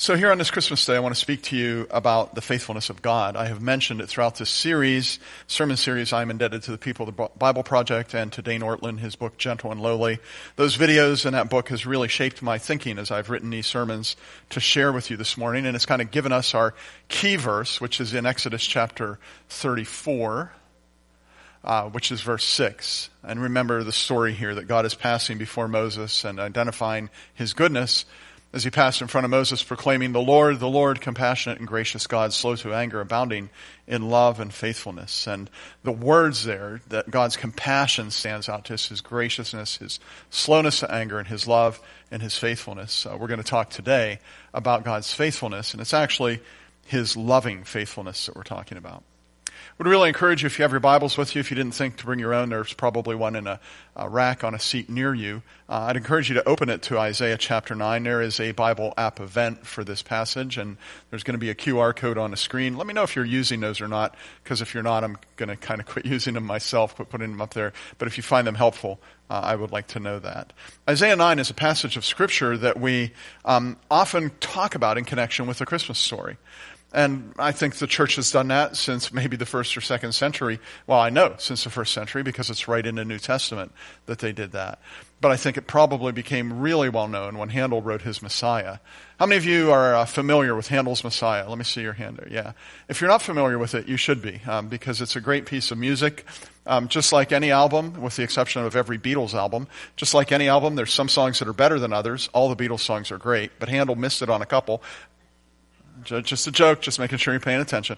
So, 0.00 0.14
here 0.14 0.30
on 0.30 0.38
this 0.38 0.52
Christmas 0.52 0.86
Day, 0.86 0.94
I 0.94 1.00
want 1.00 1.16
to 1.16 1.20
speak 1.20 1.42
to 1.42 1.56
you 1.56 1.88
about 1.90 2.36
the 2.36 2.40
faithfulness 2.40 2.88
of 2.88 3.02
God. 3.02 3.34
I 3.34 3.46
have 3.46 3.60
mentioned 3.60 4.00
it 4.00 4.08
throughout 4.08 4.36
this 4.36 4.48
series, 4.48 5.18
sermon 5.48 5.76
series. 5.76 6.12
I'm 6.12 6.30
indebted 6.30 6.62
to 6.62 6.70
the 6.70 6.78
people 6.78 7.08
of 7.08 7.16
the 7.16 7.28
Bible 7.36 7.64
Project 7.64 8.14
and 8.14 8.32
to 8.34 8.40
Dane 8.40 8.60
Ortlund, 8.60 9.00
his 9.00 9.16
book, 9.16 9.38
Gentle 9.38 9.72
and 9.72 9.80
Lowly. 9.80 10.20
Those 10.54 10.76
videos 10.76 11.26
and 11.26 11.34
that 11.34 11.50
book 11.50 11.70
has 11.70 11.84
really 11.84 12.06
shaped 12.06 12.42
my 12.42 12.58
thinking 12.58 12.96
as 12.96 13.10
I've 13.10 13.28
written 13.28 13.50
these 13.50 13.66
sermons 13.66 14.14
to 14.50 14.60
share 14.60 14.92
with 14.92 15.10
you 15.10 15.16
this 15.16 15.36
morning. 15.36 15.66
And 15.66 15.74
it's 15.74 15.84
kind 15.84 16.00
of 16.00 16.12
given 16.12 16.30
us 16.30 16.54
our 16.54 16.74
key 17.08 17.34
verse, 17.34 17.80
which 17.80 18.00
is 18.00 18.14
in 18.14 18.24
Exodus 18.24 18.64
chapter 18.64 19.18
34. 19.48 20.52
Uh, 21.64 21.90
which 21.90 22.12
is 22.12 22.22
verse 22.22 22.44
6. 22.44 23.10
And 23.24 23.42
remember 23.42 23.82
the 23.82 23.92
story 23.92 24.32
here 24.32 24.54
that 24.54 24.68
God 24.68 24.86
is 24.86 24.94
passing 24.94 25.38
before 25.38 25.66
Moses 25.66 26.24
and 26.24 26.38
identifying 26.38 27.10
his 27.34 27.52
goodness 27.52 28.04
as 28.52 28.64
he 28.64 28.70
passed 28.70 29.02
in 29.02 29.08
front 29.08 29.26
of 29.26 29.30
Moses, 29.30 29.62
proclaiming, 29.62 30.12
The 30.12 30.20
Lord, 30.20 30.58
the 30.58 30.68
Lord, 30.68 31.00
compassionate 31.00 31.58
and 31.58 31.68
gracious 31.68 32.06
God, 32.06 32.32
slow 32.32 32.56
to 32.56 32.72
anger, 32.72 33.00
abounding 33.00 33.50
in 33.86 34.08
love 34.08 34.40
and 34.40 34.52
faithfulness. 34.52 35.26
And 35.26 35.50
the 35.82 35.92
words 35.92 36.44
there 36.44 36.80
that 36.88 37.10
God's 37.10 37.36
compassion 37.36 38.10
stands 38.10 38.48
out 38.48 38.64
to 38.66 38.74
us, 38.74 38.88
his 38.88 39.02
graciousness, 39.02 39.76
his 39.76 40.00
slowness 40.30 40.80
to 40.80 40.90
anger, 40.90 41.18
and 41.18 41.28
his 41.28 41.46
love 41.46 41.78
and 42.10 42.22
his 42.22 42.36
faithfulness. 42.38 43.04
Uh, 43.04 43.16
we're 43.18 43.28
going 43.28 43.42
to 43.42 43.44
talk 43.44 43.68
today 43.68 44.18
about 44.54 44.84
God's 44.84 45.12
faithfulness, 45.12 45.72
and 45.74 45.82
it's 45.82 45.94
actually 45.94 46.40
his 46.86 47.18
loving 47.18 47.64
faithfulness 47.64 48.26
that 48.26 48.34
we're 48.34 48.44
talking 48.44 48.78
about 48.78 49.04
would 49.76 49.86
really 49.86 50.08
encourage 50.08 50.42
you 50.42 50.46
if 50.46 50.58
you 50.58 50.62
have 50.62 50.70
your 50.70 50.80
Bibles 50.80 51.16
with 51.16 51.34
you. 51.34 51.40
If 51.40 51.50
you 51.50 51.56
didn't 51.56 51.74
think 51.74 51.96
to 51.98 52.06
bring 52.06 52.18
your 52.18 52.32
own, 52.32 52.48
there's 52.48 52.72
probably 52.72 53.14
one 53.14 53.36
in 53.36 53.46
a, 53.46 53.60
a 53.94 54.08
rack 54.08 54.44
on 54.44 54.54
a 54.54 54.58
seat 54.58 54.88
near 54.88 55.14
you. 55.14 55.42
Uh, 55.68 55.86
I'd 55.88 55.96
encourage 55.96 56.30
you 56.30 56.34
to 56.36 56.48
open 56.48 56.68
it 56.70 56.82
to 56.82 56.98
Isaiah 56.98 57.36
chapter 57.36 57.74
9. 57.74 58.02
There 58.02 58.22
is 58.22 58.40
a 58.40 58.52
Bible 58.52 58.94
app 58.96 59.20
event 59.20 59.66
for 59.66 59.84
this 59.84 60.02
passage, 60.02 60.56
and 60.56 60.76
there's 61.10 61.22
going 61.22 61.34
to 61.34 61.38
be 61.38 61.50
a 61.50 61.54
QR 61.54 61.94
code 61.94 62.16
on 62.16 62.30
the 62.30 62.36
screen. 62.36 62.76
Let 62.76 62.86
me 62.86 62.94
know 62.94 63.02
if 63.02 63.14
you're 63.14 63.24
using 63.24 63.60
those 63.60 63.80
or 63.80 63.88
not, 63.88 64.14
because 64.42 64.62
if 64.62 64.72
you're 64.72 64.82
not, 64.82 65.04
I'm 65.04 65.18
going 65.36 65.50
to 65.50 65.56
kind 65.56 65.80
of 65.80 65.86
quit 65.86 66.06
using 66.06 66.34
them 66.34 66.44
myself, 66.44 66.96
quit 66.96 67.10
putting 67.10 67.30
them 67.30 67.40
up 67.40 67.54
there. 67.54 67.72
But 67.98 68.08
if 68.08 68.16
you 68.16 68.22
find 68.22 68.46
them 68.46 68.54
helpful, 68.54 68.98
uh, 69.30 69.40
I 69.44 69.56
would 69.56 69.72
like 69.72 69.88
to 69.88 70.00
know 70.00 70.18
that. 70.20 70.52
Isaiah 70.88 71.16
9 71.16 71.38
is 71.38 71.50
a 71.50 71.54
passage 71.54 71.96
of 71.96 72.04
Scripture 72.04 72.56
that 72.56 72.80
we 72.80 73.12
um, 73.44 73.76
often 73.90 74.30
talk 74.40 74.74
about 74.74 74.96
in 74.96 75.04
connection 75.04 75.46
with 75.46 75.58
the 75.58 75.66
Christmas 75.66 75.98
story. 75.98 76.38
And 76.92 77.34
I 77.38 77.52
think 77.52 77.76
the 77.76 77.86
church 77.86 78.16
has 78.16 78.30
done 78.32 78.48
that 78.48 78.74
since 78.74 79.12
maybe 79.12 79.36
the 79.36 79.44
first 79.44 79.76
or 79.76 79.82
second 79.82 80.12
century. 80.12 80.58
Well, 80.86 80.98
I 80.98 81.10
know 81.10 81.34
since 81.36 81.64
the 81.64 81.70
first 81.70 81.92
century 81.92 82.22
because 82.22 82.48
it's 82.48 82.66
right 82.66 82.84
in 82.84 82.94
the 82.94 83.04
New 83.04 83.18
Testament 83.18 83.72
that 84.06 84.20
they 84.20 84.32
did 84.32 84.52
that. 84.52 84.78
But 85.20 85.32
I 85.32 85.36
think 85.36 85.58
it 85.58 85.66
probably 85.66 86.12
became 86.12 86.60
really 86.60 86.88
well 86.88 87.08
known 87.08 87.36
when 87.36 87.50
Handel 87.50 87.82
wrote 87.82 88.02
his 88.02 88.22
Messiah. 88.22 88.78
How 89.18 89.26
many 89.26 89.36
of 89.36 89.44
you 89.44 89.70
are 89.70 89.96
uh, 89.96 90.04
familiar 90.06 90.54
with 90.54 90.68
Handel's 90.68 91.04
Messiah? 91.04 91.46
Let 91.46 91.58
me 91.58 91.64
see 91.64 91.82
your 91.82 91.92
hand 91.92 92.18
there. 92.18 92.28
Yeah. 92.30 92.52
If 92.88 93.00
you're 93.00 93.10
not 93.10 93.20
familiar 93.20 93.58
with 93.58 93.74
it, 93.74 93.86
you 93.86 93.96
should 93.96 94.22
be 94.22 94.40
um, 94.46 94.68
because 94.68 95.02
it's 95.02 95.16
a 95.16 95.20
great 95.20 95.44
piece 95.44 95.70
of 95.70 95.76
music. 95.76 96.24
Um, 96.66 96.88
just 96.88 97.12
like 97.12 97.32
any 97.32 97.50
album, 97.50 98.00
with 98.00 98.16
the 98.16 98.22
exception 98.22 98.62
of 98.62 98.76
every 98.76 98.98
Beatles 98.98 99.34
album, 99.34 99.68
just 99.96 100.12
like 100.12 100.32
any 100.32 100.48
album, 100.48 100.76
there's 100.76 100.92
some 100.92 101.08
songs 101.08 101.38
that 101.38 101.48
are 101.48 101.54
better 101.54 101.78
than 101.78 101.94
others. 101.94 102.28
All 102.34 102.54
the 102.54 102.62
Beatles 102.62 102.80
songs 102.80 103.10
are 103.10 103.18
great, 103.18 103.52
but 103.58 103.70
Handel 103.70 103.96
missed 103.96 104.20
it 104.20 104.28
on 104.28 104.42
a 104.42 104.46
couple. 104.46 104.82
Just 106.04 106.46
a 106.46 106.52
joke, 106.52 106.80
just 106.80 106.98
making 106.98 107.18
sure 107.18 107.34
you're 107.34 107.40
paying 107.40 107.60
attention. 107.60 107.96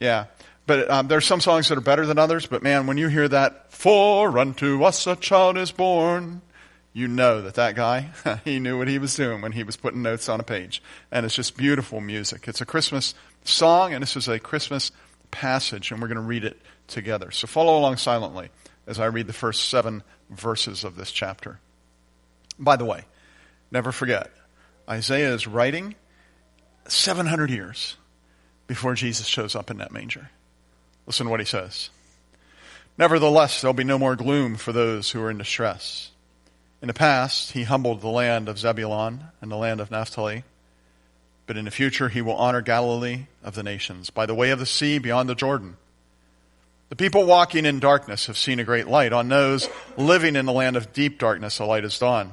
Yeah. 0.00 0.26
But 0.66 0.90
um, 0.90 1.08
there 1.08 1.18
are 1.18 1.22
some 1.22 1.40
songs 1.40 1.68
that 1.68 1.78
are 1.78 1.82
better 1.82 2.06
than 2.06 2.18
others, 2.18 2.46
but 2.46 2.62
man, 2.62 2.86
when 2.86 2.96
you 2.96 3.08
hear 3.08 3.28
that, 3.28 3.72
for 3.72 4.38
unto 4.38 4.84
us 4.84 5.06
a 5.06 5.16
child 5.16 5.56
is 5.56 5.72
born, 5.72 6.40
you 6.92 7.08
know 7.08 7.42
that 7.42 7.54
that 7.54 7.74
guy, 7.74 8.10
he 8.44 8.58
knew 8.58 8.78
what 8.78 8.88
he 8.88 8.98
was 8.98 9.14
doing 9.14 9.40
when 9.40 9.52
he 9.52 9.64
was 9.64 9.76
putting 9.76 10.02
notes 10.02 10.28
on 10.28 10.38
a 10.38 10.44
page. 10.44 10.82
And 11.10 11.26
it's 11.26 11.34
just 11.34 11.56
beautiful 11.56 12.00
music. 12.00 12.46
It's 12.46 12.60
a 12.60 12.66
Christmas 12.66 13.14
song, 13.44 13.92
and 13.92 14.02
this 14.02 14.16
is 14.16 14.28
a 14.28 14.38
Christmas 14.38 14.92
passage, 15.30 15.90
and 15.90 16.00
we're 16.00 16.08
going 16.08 16.16
to 16.16 16.22
read 16.22 16.44
it 16.44 16.60
together. 16.86 17.30
So 17.30 17.46
follow 17.46 17.78
along 17.78 17.96
silently 17.96 18.50
as 18.86 19.00
I 19.00 19.06
read 19.06 19.26
the 19.26 19.32
first 19.32 19.68
seven 19.68 20.02
verses 20.30 20.84
of 20.84 20.96
this 20.96 21.10
chapter. 21.10 21.58
By 22.58 22.76
the 22.76 22.84
way, 22.84 23.04
never 23.70 23.90
forget, 23.90 24.30
Isaiah 24.88 25.34
is 25.34 25.46
writing 25.46 25.94
700 26.88 27.50
years 27.50 27.96
before 28.66 28.94
Jesus 28.94 29.26
shows 29.26 29.54
up 29.54 29.70
in 29.70 29.78
that 29.78 29.92
manger. 29.92 30.30
Listen 31.06 31.26
to 31.26 31.30
what 31.30 31.40
he 31.40 31.46
says. 31.46 31.90
Nevertheless, 32.98 33.60
there'll 33.60 33.74
be 33.74 33.84
no 33.84 33.98
more 33.98 34.16
gloom 34.16 34.56
for 34.56 34.72
those 34.72 35.10
who 35.10 35.22
are 35.22 35.30
in 35.30 35.38
distress. 35.38 36.10
In 36.80 36.88
the 36.88 36.94
past, 36.94 37.52
he 37.52 37.62
humbled 37.62 38.00
the 38.00 38.08
land 38.08 38.48
of 38.48 38.58
Zebulun 38.58 39.24
and 39.40 39.50
the 39.50 39.56
land 39.56 39.80
of 39.80 39.90
Naphtali. 39.90 40.44
But 41.46 41.56
in 41.56 41.64
the 41.64 41.70
future, 41.70 42.08
he 42.08 42.22
will 42.22 42.36
honor 42.36 42.60
Galilee 42.60 43.26
of 43.42 43.54
the 43.54 43.62
nations 43.62 44.10
by 44.10 44.26
the 44.26 44.34
way 44.34 44.50
of 44.50 44.58
the 44.58 44.66
sea 44.66 44.98
beyond 44.98 45.28
the 45.28 45.34
Jordan. 45.34 45.76
The 46.88 46.96
people 46.96 47.24
walking 47.24 47.64
in 47.64 47.80
darkness 47.80 48.26
have 48.26 48.36
seen 48.36 48.60
a 48.60 48.64
great 48.64 48.86
light. 48.86 49.12
On 49.12 49.28
those 49.28 49.68
living 49.96 50.36
in 50.36 50.44
the 50.44 50.52
land 50.52 50.76
of 50.76 50.92
deep 50.92 51.18
darkness, 51.18 51.58
a 51.58 51.64
light 51.64 51.84
has 51.84 51.98
dawned. 51.98 52.32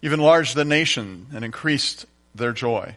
You've 0.00 0.14
enlarged 0.14 0.54
the 0.54 0.64
nation 0.64 1.26
and 1.34 1.44
increased 1.44 2.06
their 2.34 2.52
joy. 2.52 2.96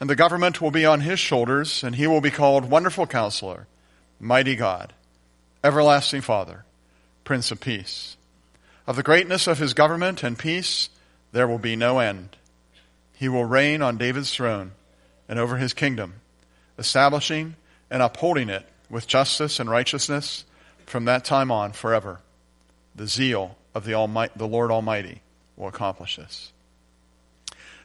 and 0.00 0.10
the 0.10 0.16
government 0.16 0.60
will 0.60 0.70
be 0.70 0.84
on 0.84 1.00
his 1.00 1.18
shoulders, 1.20 1.82
and 1.82 1.96
he 1.96 2.06
will 2.06 2.20
be 2.20 2.30
called 2.30 2.70
Wonderful 2.70 3.06
Counselor, 3.06 3.66
Mighty 4.18 4.56
God, 4.56 4.92
Everlasting 5.62 6.20
Father, 6.20 6.64
Prince 7.24 7.50
of 7.50 7.60
Peace. 7.60 8.16
Of 8.86 8.96
the 8.96 9.02
greatness 9.02 9.46
of 9.46 9.58
his 9.58 9.72
government 9.72 10.22
and 10.22 10.38
peace, 10.38 10.90
there 11.32 11.48
will 11.48 11.58
be 11.58 11.76
no 11.76 11.98
end. 11.98 12.36
He 13.14 13.28
will 13.28 13.44
reign 13.44 13.82
on 13.82 13.96
David's 13.96 14.34
throne 14.34 14.72
and 15.28 15.38
over 15.38 15.56
his 15.56 15.72
kingdom, 15.72 16.14
establishing 16.78 17.56
and 17.90 18.02
upholding 18.02 18.48
it 18.48 18.66
with 18.90 19.06
justice 19.06 19.58
and 19.58 19.70
righteousness 19.70 20.44
from 20.86 21.06
that 21.06 21.24
time 21.24 21.50
on 21.50 21.72
forever. 21.72 22.20
The 22.94 23.06
zeal 23.06 23.56
of 23.74 23.84
the, 23.84 23.94
Almighty, 23.94 24.32
the 24.36 24.46
Lord 24.46 24.70
Almighty 24.70 25.22
will 25.56 25.68
accomplish 25.68 26.16
this 26.16 26.52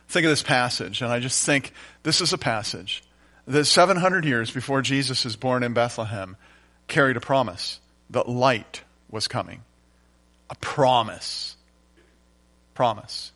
think 0.10 0.26
of 0.26 0.32
this 0.32 0.44
passage, 0.44 1.02
and 1.02 1.12
I 1.12 1.20
just 1.20 1.46
think 1.46 1.72
this 2.04 2.20
is 2.20 2.34
a 2.34 2.38
passage 2.38 3.04
that 3.48 3.66
700 3.66 4.26
years 4.26 4.52
before 4.52 4.82
Jesus 4.82 5.26
is 5.26 5.36
born 5.36 5.64
in 5.64 5.74
Bethlehem 5.74 6.36
carried 6.88 7.16
a 7.16 7.22
promise 7.22 7.80
that 8.10 8.28
light 8.28 8.84
was 9.10 9.28
coming. 9.28 9.62
A 10.50 10.56
promise. 10.56 11.56
Promise. 12.74 13.32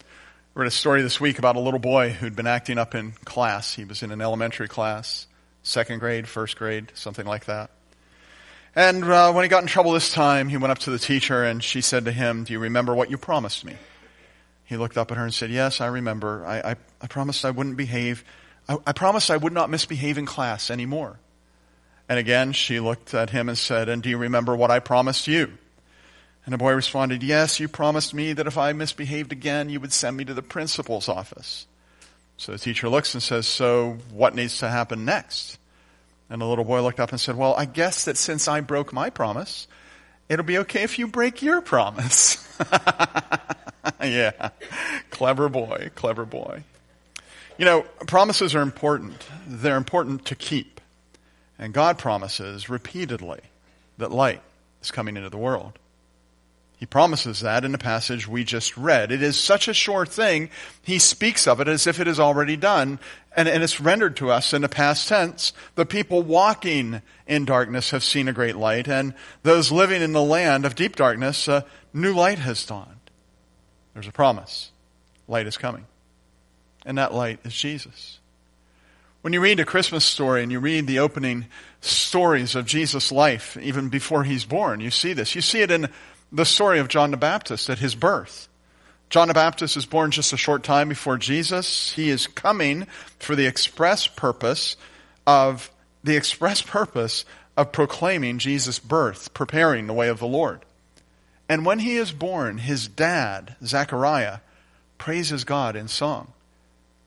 I 0.00 0.60
read 0.60 0.68
a 0.68 0.70
story 0.70 1.00
this 1.02 1.20
week 1.20 1.38
about 1.38 1.56
a 1.56 1.60
little 1.60 1.80
boy 1.80 2.10
who'd 2.10 2.36
been 2.36 2.46
acting 2.46 2.76
up 2.76 2.94
in 2.94 3.12
class. 3.24 3.74
He 3.74 3.84
was 3.84 4.02
in 4.02 4.10
an 4.10 4.20
elementary 4.20 4.68
class, 4.68 5.26
second 5.62 6.00
grade, 6.00 6.28
first 6.28 6.56
grade, 6.56 6.92
something 6.94 7.26
like 7.26 7.46
that. 7.46 7.70
And 8.76 9.04
uh, 9.04 9.32
when 9.32 9.44
he 9.44 9.48
got 9.48 9.62
in 9.62 9.68
trouble 9.68 9.92
this 9.92 10.12
time, 10.12 10.48
he 10.48 10.58
went 10.58 10.70
up 10.70 10.78
to 10.80 10.90
the 10.90 10.98
teacher 10.98 11.42
and 11.44 11.64
she 11.64 11.80
said 11.80 12.04
to 12.04 12.12
him, 12.12 12.44
Do 12.44 12.52
you 12.52 12.58
remember 12.58 12.94
what 12.94 13.10
you 13.10 13.16
promised 13.16 13.64
me? 13.64 13.76
He 14.70 14.76
looked 14.76 14.96
up 14.96 15.10
at 15.10 15.16
her 15.16 15.24
and 15.24 15.34
said, 15.34 15.50
Yes, 15.50 15.80
I 15.80 15.88
remember. 15.88 16.46
I, 16.46 16.60
I, 16.60 16.76
I 17.02 17.06
promised 17.08 17.44
I 17.44 17.50
wouldn't 17.50 17.76
behave. 17.76 18.22
I, 18.68 18.78
I 18.86 18.92
promised 18.92 19.28
I 19.28 19.36
would 19.36 19.52
not 19.52 19.68
misbehave 19.68 20.16
in 20.16 20.26
class 20.26 20.70
anymore. 20.70 21.18
And 22.08 22.20
again, 22.20 22.52
she 22.52 22.78
looked 22.78 23.12
at 23.12 23.30
him 23.30 23.48
and 23.48 23.58
said, 23.58 23.88
And 23.88 24.00
do 24.00 24.08
you 24.08 24.16
remember 24.16 24.54
what 24.54 24.70
I 24.70 24.78
promised 24.78 25.26
you? 25.26 25.58
And 26.44 26.52
the 26.52 26.56
boy 26.56 26.72
responded, 26.72 27.24
Yes, 27.24 27.58
you 27.58 27.66
promised 27.66 28.14
me 28.14 28.32
that 28.32 28.46
if 28.46 28.56
I 28.56 28.72
misbehaved 28.72 29.32
again, 29.32 29.70
you 29.70 29.80
would 29.80 29.92
send 29.92 30.16
me 30.16 30.24
to 30.24 30.34
the 30.34 30.40
principal's 30.40 31.08
office. 31.08 31.66
So 32.36 32.52
the 32.52 32.58
teacher 32.58 32.88
looks 32.88 33.12
and 33.12 33.20
says, 33.20 33.48
So 33.48 33.98
what 34.12 34.36
needs 34.36 34.58
to 34.58 34.68
happen 34.68 35.04
next? 35.04 35.58
And 36.28 36.40
the 36.40 36.46
little 36.46 36.64
boy 36.64 36.80
looked 36.80 37.00
up 37.00 37.10
and 37.10 37.20
said, 37.20 37.34
Well, 37.34 37.56
I 37.56 37.64
guess 37.64 38.04
that 38.04 38.16
since 38.16 38.46
I 38.46 38.60
broke 38.60 38.92
my 38.92 39.10
promise, 39.10 39.66
it'll 40.28 40.44
be 40.44 40.58
okay 40.58 40.84
if 40.84 40.96
you 40.96 41.08
break 41.08 41.42
your 41.42 41.60
promise. 41.60 42.36
yeah. 44.02 44.50
Clever 45.10 45.48
boy, 45.48 45.90
clever 45.94 46.24
boy. 46.24 46.64
You 47.58 47.64
know, 47.64 47.82
promises 48.06 48.54
are 48.54 48.62
important. 48.62 49.26
They're 49.46 49.76
important 49.76 50.24
to 50.26 50.34
keep. 50.34 50.80
And 51.58 51.74
God 51.74 51.98
promises 51.98 52.70
repeatedly 52.70 53.40
that 53.98 54.10
light 54.10 54.40
is 54.82 54.90
coming 54.90 55.16
into 55.16 55.28
the 55.28 55.36
world. 55.36 55.78
He 56.78 56.86
promises 56.86 57.40
that 57.40 57.66
in 57.66 57.72
the 57.72 57.78
passage 57.78 58.26
we 58.26 58.42
just 58.42 58.74
read. 58.78 59.12
It 59.12 59.22
is 59.22 59.38
such 59.38 59.68
a 59.68 59.74
sure 59.74 60.06
thing, 60.06 60.48
he 60.82 60.98
speaks 60.98 61.46
of 61.46 61.60
it 61.60 61.68
as 61.68 61.86
if 61.86 62.00
it 62.00 62.08
is 62.08 62.18
already 62.18 62.56
done, 62.56 62.98
and, 63.36 63.46
and 63.46 63.62
it's 63.62 63.82
rendered 63.82 64.16
to 64.16 64.30
us 64.30 64.54
in 64.54 64.62
the 64.62 64.68
past 64.70 65.06
tense. 65.06 65.52
The 65.74 65.84
people 65.84 66.22
walking 66.22 67.02
in 67.26 67.44
darkness 67.44 67.90
have 67.90 68.02
seen 68.02 68.28
a 68.28 68.32
great 68.32 68.56
light, 68.56 68.88
and 68.88 69.12
those 69.42 69.70
living 69.70 70.00
in 70.00 70.12
the 70.12 70.22
land 70.22 70.64
of 70.64 70.74
deep 70.74 70.96
darkness, 70.96 71.46
a 71.48 71.66
new 71.92 72.14
light 72.14 72.38
has 72.38 72.64
dawned. 72.64 72.99
There's 74.00 74.08
a 74.08 74.12
promise. 74.12 74.70
Light 75.28 75.46
is 75.46 75.58
coming. 75.58 75.84
And 76.86 76.96
that 76.96 77.12
light 77.12 77.38
is 77.44 77.52
Jesus. 77.52 78.18
When 79.20 79.34
you 79.34 79.42
read 79.42 79.60
a 79.60 79.66
Christmas 79.66 80.06
story 80.06 80.42
and 80.42 80.50
you 80.50 80.58
read 80.58 80.86
the 80.86 81.00
opening 81.00 81.44
stories 81.82 82.54
of 82.54 82.64
Jesus' 82.64 83.12
life, 83.12 83.58
even 83.58 83.90
before 83.90 84.24
he's 84.24 84.46
born, 84.46 84.80
you 84.80 84.90
see 84.90 85.12
this. 85.12 85.34
You 85.34 85.42
see 85.42 85.60
it 85.60 85.70
in 85.70 85.90
the 86.32 86.46
story 86.46 86.78
of 86.78 86.88
John 86.88 87.10
the 87.10 87.18
Baptist 87.18 87.68
at 87.68 87.78
his 87.78 87.94
birth. 87.94 88.48
John 89.10 89.28
the 89.28 89.34
Baptist 89.34 89.76
is 89.76 89.84
born 89.84 90.12
just 90.12 90.32
a 90.32 90.38
short 90.38 90.62
time 90.62 90.88
before 90.88 91.18
Jesus. 91.18 91.92
He 91.92 92.08
is 92.08 92.26
coming 92.26 92.86
for 93.18 93.36
the 93.36 93.44
express 93.44 94.06
purpose 94.06 94.78
of 95.26 95.70
the 96.02 96.16
express 96.16 96.62
purpose 96.62 97.26
of 97.54 97.70
proclaiming 97.70 98.38
Jesus' 98.38 98.78
birth, 98.78 99.34
preparing 99.34 99.86
the 99.86 99.92
way 99.92 100.08
of 100.08 100.20
the 100.20 100.26
Lord. 100.26 100.64
And 101.50 101.66
when 101.66 101.80
he 101.80 101.96
is 101.96 102.12
born, 102.12 102.58
his 102.58 102.86
dad, 102.86 103.56
Zechariah, 103.64 104.38
praises 104.98 105.42
God 105.42 105.74
in 105.74 105.88
song. 105.88 106.32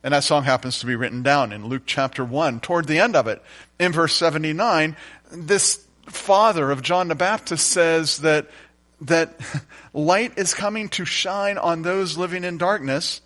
And 0.03 0.13
that 0.13 0.25
song 0.25 0.43
happens 0.43 0.79
to 0.79 0.85
be 0.85 0.97
written 0.97 1.23
down 1.23 1.53
in 1.53 1.67
Luke 1.67 1.83
chapter 1.85 2.25
1. 2.25 2.59
Toward 2.59 2.85
the 2.85 2.99
end 2.99 3.15
of 3.15 3.25
it, 3.27 3.41
in 3.79 3.93
verse 3.93 4.13
79, 4.13 4.97
this 5.31 5.87
father 6.07 6.71
of 6.71 6.81
John 6.81 7.07
the 7.07 7.15
Baptist 7.15 7.71
says 7.71 8.17
that 8.17 8.49
that 8.99 9.39
light 9.93 10.37
is 10.37 10.53
coming 10.53 10.89
to 10.89 11.05
shine 11.05 11.57
on 11.57 11.81
those 11.81 12.17
living 12.17 12.43
in 12.43 12.57
darkness 12.57 13.21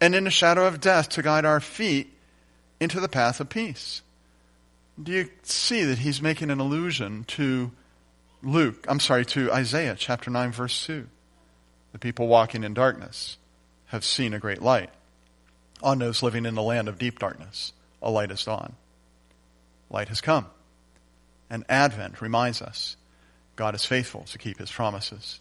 and 0.00 0.14
in 0.14 0.24
the 0.24 0.30
shadow 0.30 0.66
of 0.66 0.80
death 0.80 1.10
to 1.10 1.22
guide 1.22 1.44
our 1.44 1.60
feet 1.60 2.10
into 2.80 3.00
the 3.00 3.08
path 3.08 3.38
of 3.38 3.50
peace. 3.50 4.00
Do 5.02 5.12
you 5.12 5.28
see 5.42 5.84
that 5.84 5.98
he's 5.98 6.22
making 6.22 6.50
an 6.50 6.58
allusion 6.58 7.24
to 7.24 7.70
Luke, 8.44 8.84
I'm 8.88 9.00
sorry, 9.00 9.24
to 9.26 9.50
Isaiah 9.52 9.96
chapter 9.98 10.30
9, 10.30 10.52
verse 10.52 10.86
2? 10.86 11.06
The 11.92 11.98
people 11.98 12.28
walking 12.28 12.62
in 12.62 12.74
darkness 12.74 13.38
have 13.86 14.04
seen 14.04 14.34
a 14.34 14.38
great 14.38 14.60
light. 14.62 14.90
On 15.82 15.98
those 15.98 16.22
living 16.22 16.46
in 16.46 16.54
the 16.54 16.62
land 16.62 16.88
of 16.88 16.98
deep 16.98 17.18
darkness, 17.18 17.72
a 18.02 18.10
light 18.10 18.30
has 18.30 18.44
dawned. 18.44 18.74
Light 19.90 20.08
has 20.08 20.20
come. 20.20 20.46
And 21.50 21.64
Advent 21.68 22.20
reminds 22.20 22.60
us 22.62 22.96
God 23.56 23.74
is 23.74 23.84
faithful 23.84 24.24
to 24.24 24.38
keep 24.38 24.58
his 24.58 24.70
promises. 24.70 25.40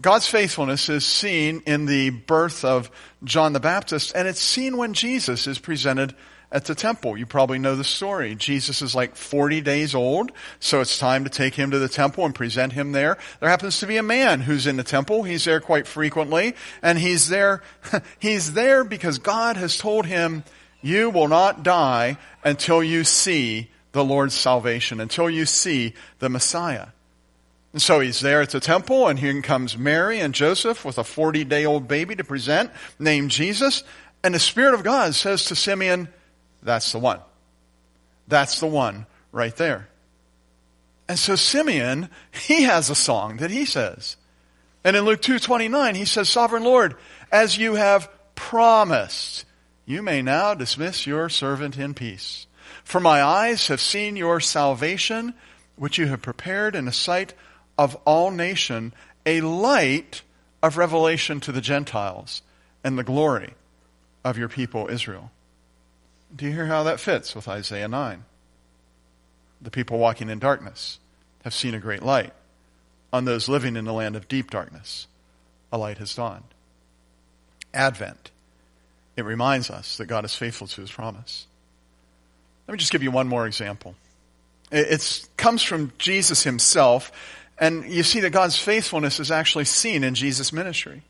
God's 0.00 0.26
faithfulness 0.26 0.88
is 0.88 1.04
seen 1.04 1.62
in 1.66 1.86
the 1.86 2.10
birth 2.10 2.64
of 2.64 2.90
John 3.24 3.52
the 3.52 3.60
Baptist, 3.60 4.12
and 4.14 4.28
it's 4.28 4.40
seen 4.40 4.76
when 4.76 4.92
Jesus 4.92 5.46
is 5.46 5.58
presented 5.58 6.14
at 6.52 6.64
the 6.64 6.74
temple. 6.74 7.16
You 7.16 7.26
probably 7.26 7.58
know 7.58 7.76
the 7.76 7.84
story. 7.84 8.34
Jesus 8.34 8.82
is 8.82 8.94
like 8.94 9.16
40 9.16 9.60
days 9.60 9.94
old, 9.94 10.32
so 10.60 10.80
it's 10.80 10.98
time 10.98 11.24
to 11.24 11.30
take 11.30 11.54
him 11.54 11.70
to 11.72 11.78
the 11.78 11.88
temple 11.88 12.24
and 12.24 12.34
present 12.34 12.72
him 12.72 12.92
there. 12.92 13.18
There 13.40 13.48
happens 13.48 13.80
to 13.80 13.86
be 13.86 13.96
a 13.96 14.02
man 14.02 14.40
who's 14.40 14.66
in 14.66 14.76
the 14.76 14.84
temple. 14.84 15.22
He's 15.22 15.44
there 15.44 15.60
quite 15.60 15.86
frequently, 15.86 16.54
and 16.82 16.98
he's 16.98 17.28
there, 17.28 17.62
he's 18.18 18.52
there 18.52 18.84
because 18.84 19.18
God 19.18 19.56
has 19.56 19.76
told 19.76 20.06
him, 20.06 20.44
you 20.82 21.10
will 21.10 21.28
not 21.28 21.62
die 21.62 22.16
until 22.44 22.82
you 22.82 23.02
see 23.02 23.70
the 23.92 24.04
Lord's 24.04 24.34
salvation, 24.34 25.00
until 25.00 25.28
you 25.28 25.46
see 25.46 25.94
the 26.18 26.28
Messiah. 26.28 26.88
And 27.72 27.82
so 27.82 28.00
he's 28.00 28.20
there 28.20 28.40
at 28.40 28.50
the 28.50 28.60
temple, 28.60 29.08
and 29.08 29.18
here 29.18 29.42
comes 29.42 29.76
Mary 29.76 30.20
and 30.20 30.32
Joseph 30.32 30.84
with 30.84 30.96
a 30.96 31.04
40 31.04 31.44
day 31.44 31.66
old 31.66 31.88
baby 31.88 32.14
to 32.16 32.24
present, 32.24 32.70
named 32.98 33.30
Jesus. 33.30 33.84
And 34.22 34.34
the 34.34 34.38
Spirit 34.38 34.74
of 34.74 34.82
God 34.82 35.14
says 35.14 35.46
to 35.46 35.56
Simeon, 35.56 36.08
That's 36.62 36.92
the 36.92 36.98
one. 36.98 37.20
That's 38.28 38.60
the 38.60 38.66
one 38.66 39.06
right 39.32 39.54
there. 39.56 39.88
And 41.08 41.18
so 41.18 41.36
Simeon, 41.36 42.10
he 42.46 42.62
has 42.62 42.90
a 42.90 42.94
song 42.94 43.36
that 43.36 43.50
he 43.50 43.64
says. 43.64 44.16
And 44.82 44.96
in 44.96 45.04
Luke 45.04 45.22
2:29 45.22 45.94
he 45.94 46.04
says, 46.04 46.28
"Sovereign 46.28 46.64
Lord, 46.64 46.96
as 47.30 47.58
you 47.58 47.74
have 47.74 48.08
promised, 48.34 49.44
you 49.84 50.02
may 50.02 50.22
now 50.22 50.54
dismiss 50.54 51.06
your 51.06 51.28
servant 51.28 51.76
in 51.76 51.94
peace. 51.94 52.46
For 52.84 53.00
my 53.00 53.22
eyes 53.22 53.68
have 53.68 53.80
seen 53.80 54.16
your 54.16 54.40
salvation, 54.40 55.34
which 55.76 55.98
you 55.98 56.06
have 56.08 56.22
prepared 56.22 56.74
in 56.74 56.84
the 56.84 56.92
sight 56.92 57.34
of 57.78 57.96
all 58.04 58.30
nation, 58.30 58.94
a 59.24 59.40
light 59.40 60.22
of 60.62 60.76
revelation 60.76 61.40
to 61.40 61.52
the 61.52 61.60
Gentiles 61.60 62.42
and 62.82 62.98
the 62.98 63.04
glory 63.04 63.54
of 64.24 64.38
your 64.38 64.48
people 64.48 64.88
Israel. 64.88 65.30
Do 66.34 66.44
you 66.44 66.52
hear 66.52 66.66
how 66.66 66.82
that 66.84 67.00
fits 67.00 67.34
with 67.34 67.48
Isaiah 67.48 67.88
9? 67.88 68.24
The 69.62 69.70
people 69.70 69.98
walking 69.98 70.28
in 70.28 70.38
darkness 70.38 70.98
have 71.44 71.54
seen 71.54 71.74
a 71.74 71.80
great 71.80 72.02
light. 72.02 72.32
On 73.12 73.24
those 73.24 73.48
living 73.48 73.76
in 73.76 73.84
the 73.84 73.92
land 73.92 74.16
of 74.16 74.28
deep 74.28 74.50
darkness, 74.50 75.06
a 75.72 75.78
light 75.78 75.98
has 75.98 76.14
dawned. 76.14 76.44
Advent. 77.72 78.30
It 79.16 79.24
reminds 79.24 79.70
us 79.70 79.96
that 79.96 80.06
God 80.06 80.24
is 80.24 80.34
faithful 80.34 80.66
to 80.66 80.80
his 80.80 80.90
promise. 80.90 81.46
Let 82.66 82.72
me 82.72 82.78
just 82.78 82.92
give 82.92 83.02
you 83.02 83.10
one 83.10 83.28
more 83.28 83.46
example. 83.46 83.94
It 84.72 85.28
comes 85.36 85.62
from 85.62 85.92
Jesus 85.96 86.42
himself, 86.42 87.12
and 87.58 87.86
you 87.86 88.02
see 88.02 88.20
that 88.20 88.30
God's 88.30 88.58
faithfulness 88.58 89.20
is 89.20 89.30
actually 89.30 89.64
seen 89.64 90.02
in 90.02 90.14
Jesus' 90.14 90.52
ministry. 90.52 91.02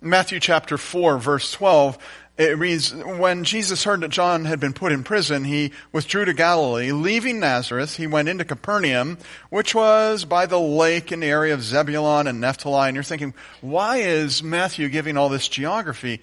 Matthew 0.00 0.40
chapter 0.40 0.76
4, 0.76 1.18
verse 1.18 1.52
12, 1.52 1.98
it 2.38 2.56
reads, 2.56 2.94
When 2.94 3.42
Jesus 3.42 3.82
heard 3.82 4.00
that 4.02 4.10
John 4.10 4.44
had 4.44 4.60
been 4.60 4.72
put 4.72 4.92
in 4.92 5.02
prison, 5.02 5.42
he 5.42 5.72
withdrew 5.90 6.24
to 6.24 6.32
Galilee. 6.32 6.92
Leaving 6.92 7.40
Nazareth, 7.40 7.96
he 7.96 8.06
went 8.06 8.28
into 8.28 8.44
Capernaum, 8.44 9.18
which 9.50 9.74
was 9.74 10.24
by 10.24 10.46
the 10.46 10.60
lake 10.60 11.10
in 11.10 11.18
the 11.18 11.26
area 11.26 11.52
of 11.52 11.64
Zebulun 11.64 12.28
and 12.28 12.40
Naphtali. 12.40 12.88
And 12.88 12.94
you're 12.94 13.02
thinking, 13.02 13.34
why 13.60 13.98
is 13.98 14.40
Matthew 14.40 14.88
giving 14.88 15.16
all 15.16 15.28
this 15.28 15.48
geography? 15.48 16.20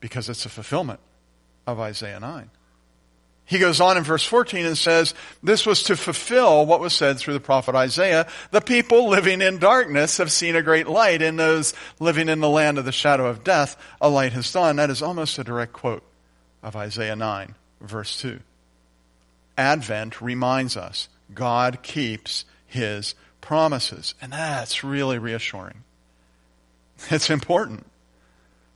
Because 0.00 0.28
it's 0.28 0.44
a 0.44 0.48
fulfillment 0.48 0.98
of 1.68 1.78
Isaiah 1.78 2.18
9. 2.18 2.50
He 3.46 3.58
goes 3.58 3.80
on 3.80 3.98
in 3.98 4.04
verse 4.04 4.24
14 4.24 4.64
and 4.64 4.78
says, 4.78 5.12
This 5.42 5.66
was 5.66 5.82
to 5.84 5.96
fulfill 5.96 6.64
what 6.64 6.80
was 6.80 6.94
said 6.94 7.18
through 7.18 7.34
the 7.34 7.40
prophet 7.40 7.74
Isaiah. 7.74 8.26
The 8.52 8.62
people 8.62 9.08
living 9.08 9.42
in 9.42 9.58
darkness 9.58 10.16
have 10.16 10.32
seen 10.32 10.56
a 10.56 10.62
great 10.62 10.88
light. 10.88 11.20
and 11.20 11.38
those 11.38 11.74
living 12.00 12.28
in 12.28 12.40
the 12.40 12.48
land 12.48 12.78
of 12.78 12.86
the 12.86 12.92
shadow 12.92 13.26
of 13.26 13.44
death, 13.44 13.76
a 14.00 14.08
light 14.08 14.32
has 14.32 14.50
dawned. 14.50 14.78
That 14.78 14.90
is 14.90 15.02
almost 15.02 15.38
a 15.38 15.44
direct 15.44 15.74
quote 15.74 16.02
of 16.62 16.74
Isaiah 16.74 17.16
9, 17.16 17.54
verse 17.82 18.18
2. 18.18 18.40
Advent 19.58 20.22
reminds 20.22 20.76
us 20.76 21.08
God 21.32 21.82
keeps 21.82 22.46
his 22.66 23.14
promises. 23.42 24.14
And 24.22 24.32
that's 24.32 24.82
really 24.82 25.18
reassuring. 25.18 25.84
It's 27.10 27.28
important. 27.28 27.84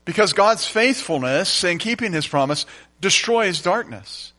Because 0.05 0.33
God's 0.33 0.67
faithfulness 0.67 1.65
in 1.65 1.79
keeping 1.79 2.13
his 2.13 2.27
promise 2.27 2.67
destroys 3.01 3.63
darkness. 3.63 4.33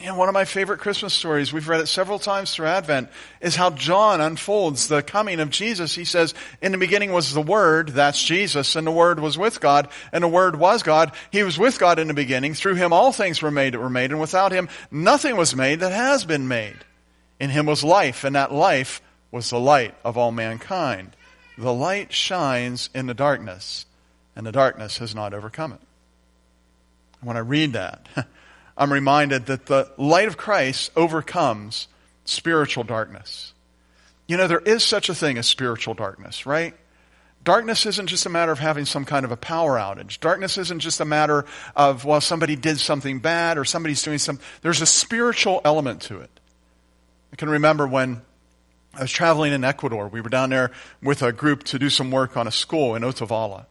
You 0.00 0.06
know, 0.06 0.16
one 0.16 0.28
of 0.28 0.34
my 0.34 0.44
favorite 0.44 0.80
Christmas 0.80 1.14
stories, 1.14 1.52
we've 1.52 1.68
read 1.68 1.80
it 1.80 1.86
several 1.86 2.18
times 2.18 2.52
through 2.52 2.66
Advent, 2.66 3.08
is 3.40 3.54
how 3.54 3.70
John 3.70 4.20
unfolds 4.20 4.88
the 4.88 5.02
coming 5.02 5.38
of 5.38 5.50
Jesus. 5.50 5.94
He 5.94 6.04
says, 6.04 6.34
in 6.60 6.72
the 6.72 6.78
beginning 6.78 7.12
was 7.12 7.32
the 7.32 7.40
Word, 7.40 7.90
that's 7.90 8.22
Jesus, 8.22 8.74
and 8.74 8.86
the 8.86 8.92
Word 8.92 9.20
was 9.20 9.38
with 9.38 9.60
God, 9.60 9.88
and 10.12 10.24
the 10.24 10.28
Word 10.28 10.56
was 10.56 10.82
God. 10.82 11.12
He 11.30 11.44
was 11.44 11.58
with 11.58 11.78
God 11.78 11.98
in 11.98 12.08
the 12.08 12.14
beginning. 12.14 12.54
Through 12.54 12.74
Him 12.74 12.92
all 12.92 13.12
things 13.12 13.40
were 13.40 13.52
made 13.52 13.74
that 13.74 13.80
were 13.80 13.88
made, 13.88 14.10
and 14.10 14.20
without 14.20 14.52
Him 14.52 14.68
nothing 14.90 15.36
was 15.36 15.54
made 15.54 15.80
that 15.80 15.92
has 15.92 16.24
been 16.24 16.48
made. 16.48 16.78
In 17.38 17.50
Him 17.50 17.64
was 17.64 17.84
life, 17.84 18.24
and 18.24 18.34
that 18.34 18.52
life 18.52 19.00
was 19.30 19.50
the 19.50 19.60
light 19.60 19.94
of 20.04 20.18
all 20.18 20.32
mankind. 20.32 21.16
The 21.56 21.72
light 21.72 22.12
shines 22.12 22.90
in 22.94 23.06
the 23.06 23.14
darkness, 23.14 23.86
and 24.34 24.44
the 24.44 24.52
darkness 24.52 24.98
has 24.98 25.14
not 25.14 25.32
overcome 25.32 25.72
it. 25.72 25.80
When 27.20 27.36
I 27.36 27.40
read 27.40 27.72
that, 27.74 28.06
I'm 28.76 28.92
reminded 28.92 29.46
that 29.46 29.66
the 29.66 29.90
light 29.96 30.28
of 30.28 30.36
Christ 30.36 30.90
overcomes 30.96 31.88
spiritual 32.24 32.84
darkness. 32.84 33.52
You 34.26 34.36
know, 34.36 34.46
there 34.46 34.60
is 34.60 34.82
such 34.82 35.08
a 35.08 35.14
thing 35.14 35.38
as 35.38 35.46
spiritual 35.46 35.94
darkness, 35.94 36.46
right? 36.46 36.74
Darkness 37.44 37.84
isn't 37.84 38.06
just 38.06 38.24
a 38.24 38.30
matter 38.30 38.52
of 38.52 38.58
having 38.58 38.86
some 38.86 39.04
kind 39.04 39.24
of 39.24 39.30
a 39.30 39.36
power 39.36 39.76
outage. 39.76 40.18
Darkness 40.18 40.56
isn't 40.56 40.80
just 40.80 41.00
a 41.00 41.04
matter 41.04 41.44
of, 41.76 42.06
well, 42.06 42.22
somebody 42.22 42.56
did 42.56 42.80
something 42.80 43.18
bad 43.18 43.58
or 43.58 43.66
somebody's 43.66 44.02
doing 44.02 44.18
something. 44.18 44.44
There's 44.62 44.80
a 44.80 44.86
spiritual 44.86 45.60
element 45.62 46.00
to 46.02 46.20
it. 46.20 46.30
I 47.32 47.36
can 47.36 47.50
remember 47.50 47.86
when 47.86 48.22
I 48.94 49.02
was 49.02 49.12
traveling 49.12 49.52
in 49.52 49.62
Ecuador. 49.62 50.08
We 50.08 50.22
were 50.22 50.30
down 50.30 50.50
there 50.50 50.70
with 51.02 51.22
a 51.22 51.32
group 51.32 51.64
to 51.64 51.78
do 51.78 51.90
some 51.90 52.10
work 52.10 52.36
on 52.36 52.46
a 52.46 52.52
school 52.52 52.94
in 52.94 53.02
Otavalo. 53.02 53.66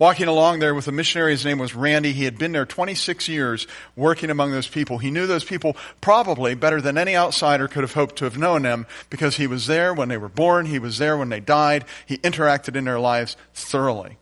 Walking 0.00 0.28
along 0.28 0.60
there 0.60 0.74
with 0.74 0.88
a 0.88 0.92
missionary. 0.92 1.32
His 1.32 1.44
name 1.44 1.58
was 1.58 1.74
Randy. 1.74 2.12
He 2.12 2.24
had 2.24 2.38
been 2.38 2.52
there 2.52 2.64
26 2.64 3.28
years 3.28 3.66
working 3.94 4.30
among 4.30 4.50
those 4.50 4.66
people. 4.66 4.96
He 4.96 5.10
knew 5.10 5.26
those 5.26 5.44
people 5.44 5.76
probably 6.00 6.54
better 6.54 6.80
than 6.80 6.96
any 6.96 7.14
outsider 7.14 7.68
could 7.68 7.82
have 7.82 7.92
hoped 7.92 8.16
to 8.16 8.24
have 8.24 8.38
known 8.38 8.62
them 8.62 8.86
because 9.10 9.36
he 9.36 9.46
was 9.46 9.66
there 9.66 9.92
when 9.92 10.08
they 10.08 10.16
were 10.16 10.30
born. 10.30 10.64
He 10.64 10.78
was 10.78 10.96
there 10.96 11.18
when 11.18 11.28
they 11.28 11.40
died. 11.40 11.84
He 12.06 12.16
interacted 12.16 12.76
in 12.76 12.84
their 12.84 12.98
lives 12.98 13.36
thoroughly. 13.52 14.16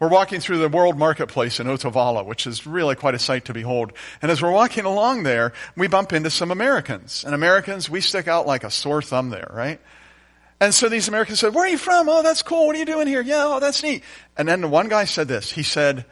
We're 0.00 0.08
walking 0.08 0.40
through 0.40 0.58
the 0.58 0.68
world 0.70 0.96
marketplace 0.96 1.60
in 1.60 1.66
Otavalo, 1.66 2.24
which 2.24 2.46
is 2.46 2.66
really 2.66 2.94
quite 2.94 3.14
a 3.14 3.18
sight 3.18 3.44
to 3.46 3.52
behold. 3.52 3.92
And 4.22 4.30
as 4.30 4.40
we're 4.40 4.50
walking 4.50 4.86
along 4.86 5.24
there, 5.24 5.52
we 5.76 5.88
bump 5.88 6.14
into 6.14 6.30
some 6.30 6.50
Americans. 6.50 7.22
And 7.22 7.34
Americans, 7.34 7.90
we 7.90 8.00
stick 8.00 8.28
out 8.28 8.46
like 8.46 8.64
a 8.64 8.70
sore 8.70 9.02
thumb 9.02 9.28
there, 9.28 9.50
right? 9.52 9.78
And 10.60 10.74
so 10.74 10.88
these 10.88 11.08
Americans 11.08 11.40
said, 11.40 11.54
where 11.54 11.64
are 11.64 11.68
you 11.68 11.78
from? 11.78 12.08
Oh, 12.08 12.22
that's 12.22 12.42
cool. 12.42 12.66
What 12.66 12.76
are 12.76 12.78
you 12.78 12.86
doing 12.86 13.06
here? 13.06 13.20
Yeah, 13.20 13.44
oh, 13.46 13.60
that's 13.60 13.82
neat. 13.82 14.02
And 14.36 14.48
then 14.48 14.62
the 14.62 14.68
one 14.68 14.88
guy 14.88 15.04
said 15.04 15.28
this. 15.28 15.50
He 15.52 15.62
said, 15.62 16.06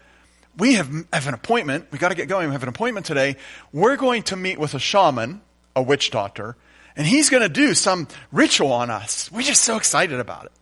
we 0.59 0.75
have, 0.75 0.89
have 1.13 1.27
an 1.27 1.35
appointment. 1.35 1.87
We 1.91 1.99
got 1.99 2.11
to 2.11 2.15
get 2.15 2.29
going. 2.29 2.49
We 2.49 2.53
have 2.53 2.63
an 2.63 2.69
appointment 2.69 3.07
today. 3.07 3.37
We're 3.73 3.97
going 3.97 4.23
to 4.25 4.37
meet 4.37 4.59
with 4.59 4.75
a 4.75 4.79
shaman, 4.79 5.41
a 5.75 5.83
witch 5.83 6.11
doctor, 6.11 6.57
and 6.97 7.07
he's 7.07 7.31
going 7.31 7.43
to 7.43 7.49
do 7.49 7.75
some 7.75 8.07
ritual 8.31 8.73
on 8.73 8.91
us. 8.91 9.33
We're 9.33 9.43
just 9.43 9.63
so 9.63 9.77
excited 9.77 10.21
about 10.21 10.45
it. 10.45 10.53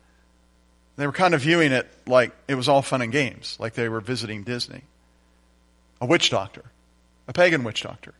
They 0.97 1.07
were 1.07 1.13
kind 1.13 1.35
of 1.35 1.41
viewing 1.41 1.73
it 1.73 1.91
like 2.07 2.33
it 2.49 2.55
was 2.55 2.69
all 2.69 2.83
fun 2.83 3.03
and 3.03 3.11
games, 3.11 3.57
like 3.59 3.75
they 3.75 3.89
were 3.89 4.01
visiting 4.01 4.45
Disney. 4.45 4.83
A 6.01 6.07
witch 6.07 6.31
doctor, 6.31 6.65
a 7.29 7.33
pagan 7.33 7.65
witch 7.65 7.83
doctor, 7.83 8.15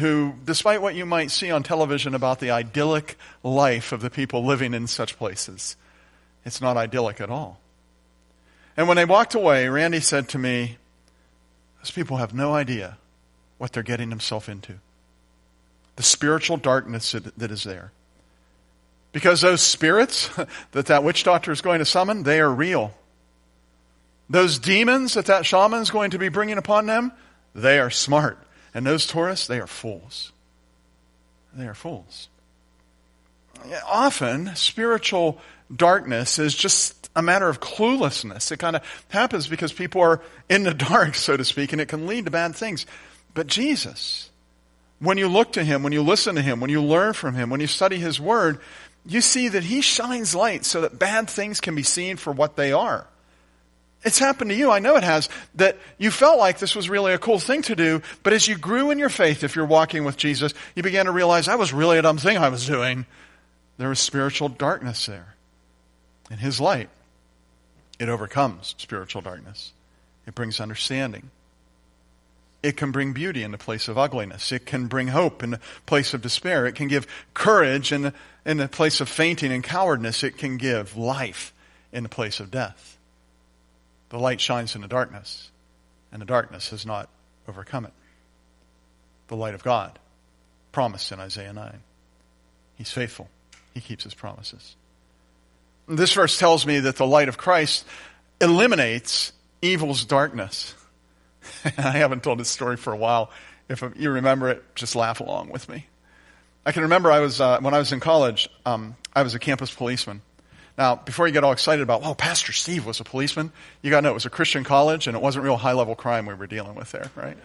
who, 0.00 0.34
despite 0.44 0.82
what 0.82 0.94
you 0.94 1.06
might 1.06 1.30
see 1.30 1.50
on 1.50 1.62
television 1.62 2.14
about 2.14 2.40
the 2.40 2.50
idyllic 2.50 3.16
life 3.42 3.92
of 3.92 4.00
the 4.00 4.10
people 4.10 4.44
living 4.44 4.74
in 4.74 4.86
such 4.86 5.16
places, 5.16 5.76
it's 6.44 6.60
not 6.60 6.76
idyllic 6.76 7.20
at 7.20 7.30
all. 7.30 7.60
And 8.76 8.88
when 8.88 8.96
they 8.96 9.04
walked 9.04 9.34
away, 9.34 9.68
Randy 9.68 10.00
said 10.00 10.28
to 10.30 10.38
me, 10.38 10.78
Those 11.78 11.90
people 11.90 12.16
have 12.16 12.34
no 12.34 12.54
idea 12.54 12.98
what 13.58 13.72
they're 13.72 13.82
getting 13.82 14.10
themselves 14.10 14.48
into. 14.48 14.74
The 15.96 16.02
spiritual 16.02 16.56
darkness 16.56 17.12
that 17.12 17.50
is 17.50 17.62
there. 17.62 17.92
Because 19.12 19.40
those 19.40 19.60
spirits 19.60 20.30
that 20.72 20.86
that 20.86 21.04
witch 21.04 21.24
doctor 21.24 21.52
is 21.52 21.60
going 21.60 21.80
to 21.80 21.84
summon, 21.84 22.22
they 22.22 22.40
are 22.40 22.50
real. 22.50 22.94
Those 24.30 24.58
demons 24.58 25.14
that 25.14 25.26
that 25.26 25.44
shaman 25.44 25.82
is 25.82 25.90
going 25.90 26.12
to 26.12 26.18
be 26.18 26.28
bringing 26.28 26.58
upon 26.58 26.86
them, 26.86 27.12
they 27.54 27.80
are 27.80 27.90
smart. 27.90 28.38
And 28.74 28.86
those 28.86 29.06
tourists, 29.06 29.46
they 29.46 29.60
are 29.60 29.66
fools. 29.66 30.32
They 31.54 31.66
are 31.66 31.74
fools. 31.74 32.28
Often, 33.86 34.54
spiritual 34.56 35.38
darkness 35.74 36.38
is 36.38 36.54
just 36.54 37.10
a 37.14 37.22
matter 37.22 37.48
of 37.48 37.60
cluelessness. 37.60 38.50
It 38.52 38.58
kind 38.58 38.76
of 38.76 39.04
happens 39.08 39.48
because 39.48 39.72
people 39.72 40.00
are 40.00 40.22
in 40.48 40.62
the 40.62 40.74
dark, 40.90 41.14
so 41.14 41.36
to 41.36 41.44
speak, 41.44 41.72
and 41.72 41.80
it 41.80 41.88
can 41.88 42.06
lead 42.06 42.24
to 42.26 42.30
bad 42.30 42.54
things. 42.54 42.86
But 43.34 43.46
Jesus, 43.46 44.30
when 44.98 45.18
you 45.18 45.28
look 45.28 45.52
to 45.52 45.64
Him, 45.64 45.82
when 45.82 45.92
you 45.92 46.02
listen 46.02 46.36
to 46.36 46.42
Him, 46.42 46.60
when 46.60 46.70
you 46.70 46.82
learn 46.82 47.12
from 47.12 47.34
Him, 47.34 47.50
when 47.50 47.60
you 47.60 47.66
study 47.66 47.98
His 47.98 48.20
Word, 48.20 48.60
you 49.06 49.20
see 49.20 49.48
that 49.48 49.64
he 49.64 49.80
shines 49.80 50.34
light 50.34 50.64
so 50.64 50.82
that 50.82 50.98
bad 50.98 51.28
things 51.30 51.60
can 51.60 51.74
be 51.74 51.82
seen 51.82 52.16
for 52.16 52.32
what 52.32 52.56
they 52.56 52.72
are. 52.72 53.06
It's 54.02 54.18
happened 54.18 54.50
to 54.50 54.56
you. 54.56 54.70
I 54.70 54.78
know 54.78 54.96
it 54.96 55.04
has. 55.04 55.28
That 55.56 55.76
you 55.98 56.10
felt 56.10 56.38
like 56.38 56.58
this 56.58 56.74
was 56.74 56.88
really 56.88 57.12
a 57.12 57.18
cool 57.18 57.38
thing 57.38 57.62
to 57.62 57.76
do, 57.76 58.00
but 58.22 58.32
as 58.32 58.48
you 58.48 58.56
grew 58.56 58.90
in 58.90 58.98
your 58.98 59.10
faith, 59.10 59.44
if 59.44 59.54
you're 59.54 59.66
walking 59.66 60.04
with 60.04 60.16
Jesus, 60.16 60.54
you 60.74 60.82
began 60.82 61.04
to 61.04 61.12
realize 61.12 61.46
that 61.46 61.58
was 61.58 61.72
really 61.72 61.98
a 61.98 62.02
dumb 62.02 62.18
thing 62.18 62.38
I 62.38 62.48
was 62.48 62.66
doing. 62.66 63.04
There 63.76 63.88
was 63.88 63.98
spiritual 63.98 64.48
darkness 64.48 65.06
there. 65.06 65.34
And 66.30 66.40
his 66.40 66.60
light, 66.60 66.88
it 67.98 68.08
overcomes 68.08 68.74
spiritual 68.78 69.20
darkness. 69.20 69.72
It 70.26 70.34
brings 70.34 70.60
understanding. 70.60 71.30
It 72.62 72.76
can 72.76 72.92
bring 72.92 73.12
beauty 73.12 73.42
in 73.42 73.52
the 73.52 73.58
place 73.58 73.88
of 73.88 73.98
ugliness. 73.98 74.52
It 74.52 74.66
can 74.66 74.86
bring 74.86 75.08
hope 75.08 75.42
in 75.42 75.50
the 75.50 75.60
place 75.86 76.14
of 76.14 76.22
despair. 76.22 76.66
It 76.66 76.74
can 76.74 76.88
give 76.88 77.06
courage 77.34 77.90
in 77.90 78.02
the, 78.02 78.14
in 78.44 78.58
the 78.58 78.68
place 78.68 79.00
of 79.00 79.08
fainting 79.08 79.50
and 79.50 79.64
cowardness. 79.64 80.22
It 80.22 80.38
can 80.38 80.56
give 80.56 80.96
life 80.96 81.52
in 81.92 82.02
the 82.02 82.08
place 82.08 82.38
of 82.38 82.50
death. 82.50 82.98
The 84.10 84.18
light 84.18 84.40
shines 84.40 84.74
in 84.74 84.82
the 84.82 84.88
darkness, 84.88 85.50
and 86.12 86.20
the 86.20 86.26
darkness 86.26 86.70
has 86.70 86.84
not 86.84 87.08
overcome 87.48 87.86
it. 87.86 87.92
The 89.28 89.36
light 89.36 89.54
of 89.54 89.62
God, 89.62 89.98
promised 90.72 91.12
in 91.12 91.20
Isaiah 91.20 91.52
9. 91.52 91.80
He's 92.76 92.90
faithful. 92.90 93.28
He 93.72 93.80
keeps 93.80 94.04
his 94.04 94.14
promises. 94.14 94.76
This 95.86 96.12
verse 96.12 96.38
tells 96.38 96.66
me 96.66 96.80
that 96.80 96.96
the 96.96 97.06
light 97.06 97.28
of 97.28 97.38
Christ 97.38 97.84
eliminates 98.40 99.32
evil's 99.62 100.04
darkness. 100.04 100.74
I 101.64 101.92
haven't 101.92 102.22
told 102.22 102.38
this 102.38 102.48
story 102.48 102.76
for 102.76 102.92
a 102.92 102.96
while. 102.96 103.30
If 103.68 103.84
you 103.96 104.10
remember 104.10 104.48
it, 104.48 104.64
just 104.74 104.96
laugh 104.96 105.20
along 105.20 105.50
with 105.50 105.68
me. 105.68 105.86
I 106.66 106.72
can 106.72 106.82
remember 106.82 107.10
I 107.10 107.20
was, 107.20 107.40
uh, 107.40 107.60
when 107.60 107.74
I 107.74 107.78
was 107.78 107.92
in 107.92 108.00
college, 108.00 108.48
um, 108.66 108.96
I 109.14 109.22
was 109.22 109.34
a 109.34 109.38
campus 109.38 109.72
policeman. 109.72 110.22
Now, 110.80 110.96
before 110.96 111.26
you 111.26 111.34
get 111.34 111.44
all 111.44 111.52
excited 111.52 111.82
about, 111.82 112.04
oh, 112.04 112.14
Pastor 112.14 112.52
Steve 112.52 112.86
was 112.86 113.00
a 113.00 113.04
policeman, 113.04 113.52
you 113.82 113.90
gotta 113.90 114.00
know 114.00 114.12
it 114.12 114.14
was 114.14 114.24
a 114.24 114.30
Christian 114.30 114.64
college 114.64 115.06
and 115.06 115.14
it 115.14 115.22
wasn't 115.22 115.44
real 115.44 115.58
high 115.58 115.74
level 115.74 115.94
crime 115.94 116.24
we 116.24 116.32
were 116.32 116.46
dealing 116.46 116.74
with 116.74 116.90
there, 116.90 117.10
right? 117.14 117.36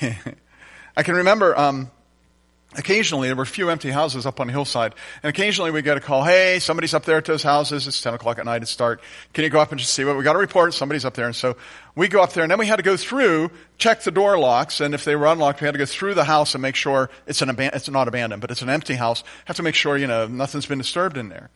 I 0.96 1.02
can 1.02 1.16
remember, 1.16 1.54
um, 1.58 1.90
occasionally 2.76 3.28
there 3.28 3.36
were 3.36 3.42
a 3.42 3.46
few 3.46 3.68
empty 3.68 3.90
houses 3.90 4.24
up 4.24 4.40
on 4.40 4.46
the 4.46 4.54
hillside 4.54 4.94
and 5.22 5.28
occasionally 5.28 5.70
we'd 5.70 5.84
get 5.84 5.98
a 5.98 6.00
call 6.00 6.22
hey 6.22 6.60
somebody's 6.60 6.94
up 6.94 7.04
there 7.04 7.18
at 7.18 7.26
those 7.26 7.42
houses. 7.42 7.86
It's 7.86 8.00
10 8.00 8.14
o'clock 8.14 8.38
at 8.38 8.46
night. 8.46 8.62
It's 8.62 8.74
dark. 8.74 9.02
Can 9.34 9.44
you 9.44 9.50
go 9.50 9.60
up 9.60 9.70
and 9.70 9.78
just 9.78 9.92
see 9.92 10.06
what 10.06 10.16
we 10.16 10.24
got 10.24 10.34
a 10.34 10.38
report? 10.38 10.72
Somebody's 10.72 11.04
up 11.04 11.12
there. 11.12 11.26
And 11.26 11.36
so 11.36 11.58
we 11.94 12.08
go 12.08 12.22
up 12.22 12.32
there 12.32 12.44
and 12.44 12.50
then 12.50 12.58
we 12.58 12.66
had 12.66 12.76
to 12.76 12.82
go 12.82 12.96
through 12.96 13.50
check 13.76 14.00
the 14.02 14.10
door 14.10 14.38
locks 14.38 14.80
and 14.80 14.94
if 14.94 15.04
they 15.04 15.14
were 15.14 15.26
unlocked 15.26 15.60
we 15.60 15.66
had 15.66 15.72
to 15.72 15.78
go 15.78 15.84
through 15.84 16.14
the 16.14 16.24
house 16.24 16.54
and 16.54 16.62
make 16.62 16.74
sure 16.76 17.10
it's 17.26 17.42
an 17.42 17.50
aban- 17.50 17.74
it's 17.74 17.90
not 17.90 18.08
abandoned 18.08 18.40
but 18.40 18.50
it's 18.50 18.62
an 18.62 18.70
empty 18.70 18.94
house. 18.94 19.24
Have 19.44 19.56
to 19.56 19.62
make 19.62 19.74
sure 19.74 19.98
you 19.98 20.06
know 20.06 20.26
nothing's 20.26 20.64
been 20.64 20.78
disturbed 20.78 21.18
in 21.18 21.28
there 21.28 21.50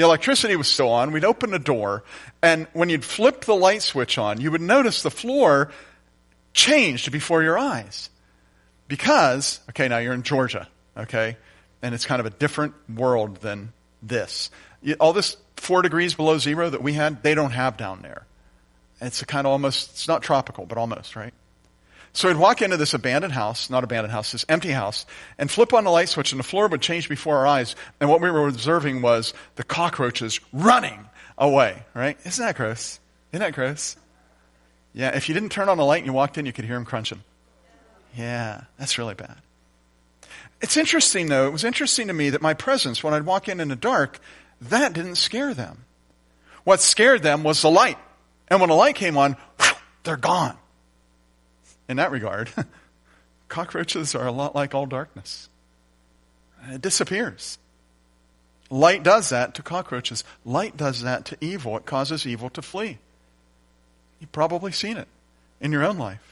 the 0.00 0.06
electricity 0.06 0.56
was 0.56 0.66
still 0.66 0.88
on 0.88 1.12
we'd 1.12 1.24
open 1.24 1.50
the 1.50 1.58
door 1.58 2.02
and 2.42 2.66
when 2.72 2.88
you'd 2.88 3.04
flip 3.04 3.44
the 3.44 3.54
light 3.54 3.82
switch 3.82 4.16
on 4.16 4.40
you 4.40 4.50
would 4.50 4.62
notice 4.62 5.02
the 5.02 5.10
floor 5.10 5.70
changed 6.54 7.12
before 7.12 7.42
your 7.42 7.58
eyes 7.58 8.10
because, 8.90 9.60
okay, 9.70 9.86
now 9.86 9.98
you're 9.98 10.12
in 10.12 10.24
Georgia, 10.24 10.68
okay? 10.96 11.36
And 11.80 11.94
it's 11.94 12.04
kind 12.04 12.18
of 12.18 12.26
a 12.26 12.30
different 12.30 12.74
world 12.92 13.36
than 13.36 13.72
this. 14.02 14.50
All 14.98 15.12
this 15.12 15.36
four 15.56 15.82
degrees 15.82 16.14
below 16.14 16.38
zero 16.38 16.68
that 16.68 16.82
we 16.82 16.92
had, 16.94 17.22
they 17.22 17.36
don't 17.36 17.52
have 17.52 17.76
down 17.76 18.02
there. 18.02 18.26
It's 19.00 19.22
a 19.22 19.26
kind 19.26 19.46
of 19.46 19.52
almost, 19.52 19.90
it's 19.90 20.08
not 20.08 20.22
tropical, 20.22 20.66
but 20.66 20.76
almost, 20.76 21.14
right? 21.14 21.32
So 22.12 22.28
we'd 22.28 22.36
walk 22.36 22.60
into 22.60 22.76
this 22.76 22.92
abandoned 22.92 23.32
house, 23.32 23.70
not 23.70 23.84
abandoned 23.84 24.12
house, 24.12 24.32
this 24.32 24.44
empty 24.48 24.70
house, 24.70 25.06
and 25.38 25.50
flip 25.50 25.72
on 25.72 25.84
the 25.84 25.90
light 25.90 26.08
switch, 26.08 26.32
and 26.32 26.38
the 26.38 26.44
floor 26.44 26.66
would 26.66 26.80
change 26.80 27.08
before 27.08 27.36
our 27.38 27.46
eyes. 27.46 27.76
And 28.00 28.10
what 28.10 28.20
we 28.20 28.30
were 28.30 28.48
observing 28.48 29.00
was 29.00 29.32
the 29.54 29.62
cockroaches 29.62 30.40
running 30.52 31.08
away, 31.38 31.84
right? 31.94 32.18
Isn't 32.24 32.44
that 32.44 32.56
gross? 32.56 32.98
Isn't 33.32 33.42
that 33.42 33.54
gross? 33.54 33.96
Yeah, 34.92 35.14
if 35.14 35.28
you 35.28 35.34
didn't 35.34 35.50
turn 35.50 35.68
on 35.68 35.78
the 35.78 35.84
light 35.84 35.98
and 35.98 36.06
you 36.06 36.12
walked 36.12 36.36
in, 36.36 36.46
you 36.46 36.52
could 36.52 36.64
hear 36.64 36.74
them 36.74 36.84
crunching. 36.84 37.22
Yeah, 38.16 38.62
that's 38.76 38.98
really 38.98 39.14
bad. 39.14 39.36
It's 40.60 40.76
interesting, 40.76 41.28
though. 41.28 41.46
It 41.46 41.52
was 41.52 41.64
interesting 41.64 42.08
to 42.08 42.12
me 42.12 42.30
that 42.30 42.42
my 42.42 42.54
presence, 42.54 43.04
when 43.04 43.14
I'd 43.14 43.24
walk 43.24 43.48
in 43.48 43.60
in 43.60 43.68
the 43.68 43.76
dark, 43.76 44.18
that 44.62 44.92
didn't 44.92 45.14
scare 45.14 45.54
them. 45.54 45.84
What 46.64 46.80
scared 46.80 47.22
them 47.22 47.44
was 47.44 47.62
the 47.62 47.70
light. 47.70 47.98
And 48.48 48.60
when 48.60 48.68
the 48.68 48.74
light 48.74 48.96
came 48.96 49.16
on, 49.16 49.36
they're 50.02 50.16
gone. 50.16 50.56
In 51.90 51.96
that 51.96 52.12
regard, 52.12 52.50
cockroaches 53.48 54.14
are 54.14 54.24
a 54.24 54.30
lot 54.30 54.54
like 54.54 54.76
all 54.76 54.86
darkness. 54.86 55.48
It 56.68 56.80
disappears. 56.80 57.58
Light 58.70 59.02
does 59.02 59.30
that 59.30 59.56
to 59.56 59.62
cockroaches. 59.62 60.22
Light 60.44 60.76
does 60.76 61.02
that 61.02 61.24
to 61.24 61.36
evil. 61.40 61.76
It 61.76 61.86
causes 61.86 62.24
evil 62.24 62.48
to 62.50 62.62
flee. 62.62 62.98
You've 64.20 64.30
probably 64.30 64.70
seen 64.70 64.98
it 64.98 65.08
in 65.60 65.72
your 65.72 65.82
own 65.82 65.98
life. 65.98 66.29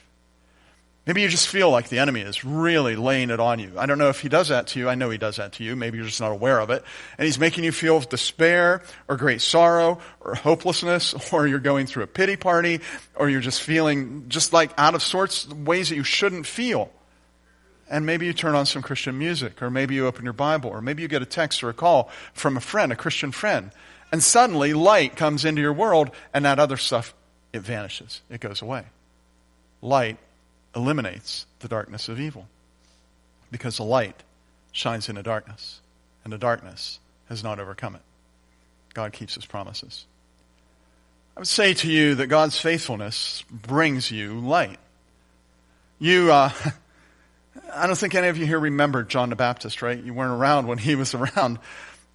Maybe 1.09 1.23
you 1.23 1.29
just 1.29 1.49
feel 1.49 1.71
like 1.71 1.89
the 1.89 2.01
enemy 2.01 2.21
is 2.21 2.45
really 2.45 2.95
laying 2.95 3.31
it 3.31 3.41
on 3.41 3.61
you. 3.61 3.73
I 3.79 3.87
don't 3.87 3.97
know 3.97 4.11
if 4.11 4.21
he 4.21 4.29
does 4.29 4.49
that 4.49 4.67
to 4.69 4.79
you. 4.79 4.91
I 4.91 4.95
know 4.95 5.09
he 5.09 5.17
does 5.17 5.37
that 5.37 5.55
to 5.55 5.65
you. 5.65 5.75
Maybe 5.75 5.97
you're 5.97 6.07
just 6.07 6.21
not 6.21 6.33
aware 6.33 6.61
of 6.61 6.69
it. 6.69 6.85
And 7.17 7.25
he's 7.25 7.39
making 7.39 7.65
you 7.65 7.73
feel 7.73 7.99
despair 8.01 8.83
or 9.09 9.17
great 9.17 9.41
sorrow 9.41 10.01
or 10.21 10.35
hopelessness 10.35 11.15
or 11.33 11.47
you're 11.47 11.61
going 11.61 11.87
through 11.87 12.03
a 12.03 12.07
pity 12.07 12.37
party 12.37 12.81
or 13.15 13.31
you're 13.31 13.41
just 13.41 13.63
feeling 13.63 14.27
just 14.29 14.53
like 14.53 14.71
out 14.77 14.95
of 14.95 15.03
sorts 15.03 15.49
ways 15.49 15.89
that 15.89 15.97
you 15.97 16.05
shouldn't 16.05 16.47
feel. 16.47 16.93
And 17.89 18.05
maybe 18.05 18.27
you 18.27 18.35
turn 18.35 18.55
on 18.55 18.67
some 18.67 18.83
Christian 18.83 19.17
music 19.17 19.63
or 19.63 19.71
maybe 19.71 19.95
you 19.95 20.07
open 20.07 20.25
your 20.25 20.35
Bible 20.35 20.69
or 20.69 20.83
maybe 20.83 21.01
you 21.01 21.09
get 21.09 21.23
a 21.23 21.27
text 21.27 21.65
or 21.65 21.71
a 21.71 21.75
call 21.75 22.11
from 22.35 22.59
a 22.59 22.61
friend, 22.61 22.93
a 22.93 22.97
Christian 22.97 23.33
friend. 23.33 23.71
And 24.13 24.23
suddenly 24.23 24.75
light 24.75 25.17
comes 25.17 25.47
into 25.47 25.63
your 25.63 25.73
world 25.73 26.11
and 26.35 26.45
that 26.45 26.59
other 26.59 26.77
stuff, 26.77 27.15
it 27.55 27.61
vanishes. 27.61 28.21
It 28.29 28.41
goes 28.43 28.61
away. 28.61 28.85
Light 29.81 30.19
eliminates 30.79 31.45
the 31.59 31.69
darkness 31.69 32.09
of 32.09 32.21
evil 32.21 32.47
because 33.51 33.77
the 33.77 33.85
light 33.85 34.23
shines 34.73 35.09
in 35.09 35.17
the 35.17 35.23
darkness, 35.23 35.81
and 36.25 36.33
the 36.33 36.39
darkness 36.39 37.01
has 37.29 37.43
not 37.43 37.59
overcome 37.59 37.97
it. 37.97 38.03
God 38.95 39.13
keeps 39.13 39.35
his 39.35 39.45
promises. 39.45 40.07
I 41.37 41.41
would 41.41 41.49
say 41.49 41.75
to 41.75 41.91
you 41.91 42.15
that 42.17 42.29
God's 42.29 42.59
faithfulness 42.59 43.45
brings 43.51 44.11
you 44.11 44.39
light. 44.41 44.79
You, 45.99 46.33
uh, 46.33 46.51
I 47.75 47.87
don't 47.87 47.97
think 47.97 48.15
any 48.15 48.29
of 48.29 48.37
you 48.37 48.47
here 48.47 48.59
remember 48.59 49.03
John 49.03 49.31
the 49.31 49.37
Baptist, 49.37 49.83
right? 49.83 50.03
You 50.03 50.15
weren't 50.15 50.33
around 50.33 50.67
when 50.67 50.79
he 50.79 50.95
was 50.95 51.15
around. 51.15 51.59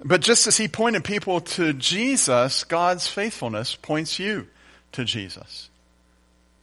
But 0.04 0.22
just 0.22 0.48
as 0.48 0.58
he 0.58 0.68
pointed 0.68 1.04
people 1.04 1.42
to 1.42 1.74
Jesus, 1.74 2.64
God's 2.64 3.08
faithfulness 3.08 3.76
points 3.76 4.20
you 4.20 4.48
to 4.94 5.04
Jesus. 5.04 5.70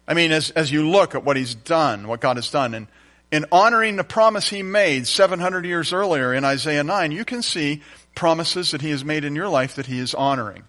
I 0.07 0.15
mean, 0.15 0.33
as, 0.33 0.51
as 0.51 0.73
you 0.73 0.89
look 0.89 1.15
at 1.15 1.25
what 1.25 1.37
he's 1.37 1.55
done, 1.55 2.09
what 2.09 2.21
God 2.21 2.37
has 2.37 2.51
done, 2.51 2.75
and 2.75 2.87
in 3.31 3.47
honoring 3.53 3.97
the 3.97 4.05
promise 4.05 4.49
he 4.49 4.63
made 4.63 5.07
700 5.07 5.65
years 5.65 5.93
earlier 5.93 6.35
in 6.35 6.45
Isaiah 6.45 6.83
9, 6.83 7.13
you 7.13 7.25
can 7.25 7.43
see 7.43 7.83
promises 8.15 8.73
that 8.73 8.83
he 8.83 8.91
has 8.91 9.05
made 9.05 9.25
in 9.25 9.37
your 9.37 9.49
life 9.49 9.77
that 9.77 9.87
he 9.87 9.99
is 9.99 10.15
honoring. 10.15 10.65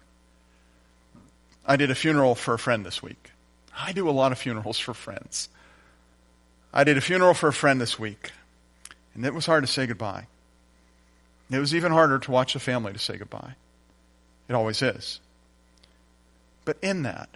I 1.66 1.76
did 1.76 1.90
a 1.90 1.94
funeral 1.94 2.34
for 2.34 2.54
a 2.54 2.58
friend 2.58 2.86
this 2.86 3.02
week. 3.02 3.30
I 3.76 3.92
do 3.92 4.08
a 4.08 4.10
lot 4.10 4.32
of 4.32 4.38
funerals 4.38 4.78
for 4.78 4.94
friends. 4.94 5.48
I 6.72 6.84
did 6.84 6.96
a 6.96 7.00
funeral 7.00 7.34
for 7.34 7.48
a 7.48 7.52
friend 7.52 7.80
this 7.80 7.98
week, 7.98 8.30
and 9.14 9.26
it 9.26 9.34
was 9.34 9.46
hard 9.46 9.64
to 9.64 9.70
say 9.70 9.86
goodbye. 9.86 10.26
It 11.50 11.58
was 11.58 11.74
even 11.74 11.92
harder 11.92 12.18
to 12.18 12.30
watch 12.30 12.54
the 12.54 12.60
family 12.60 12.92
to 12.92 12.98
say 12.98 13.16
goodbye. 13.16 13.54
It 14.48 14.54
always 14.54 14.80
is. 14.82 15.20
But 16.64 16.78
in 16.80 17.02
that, 17.02 17.28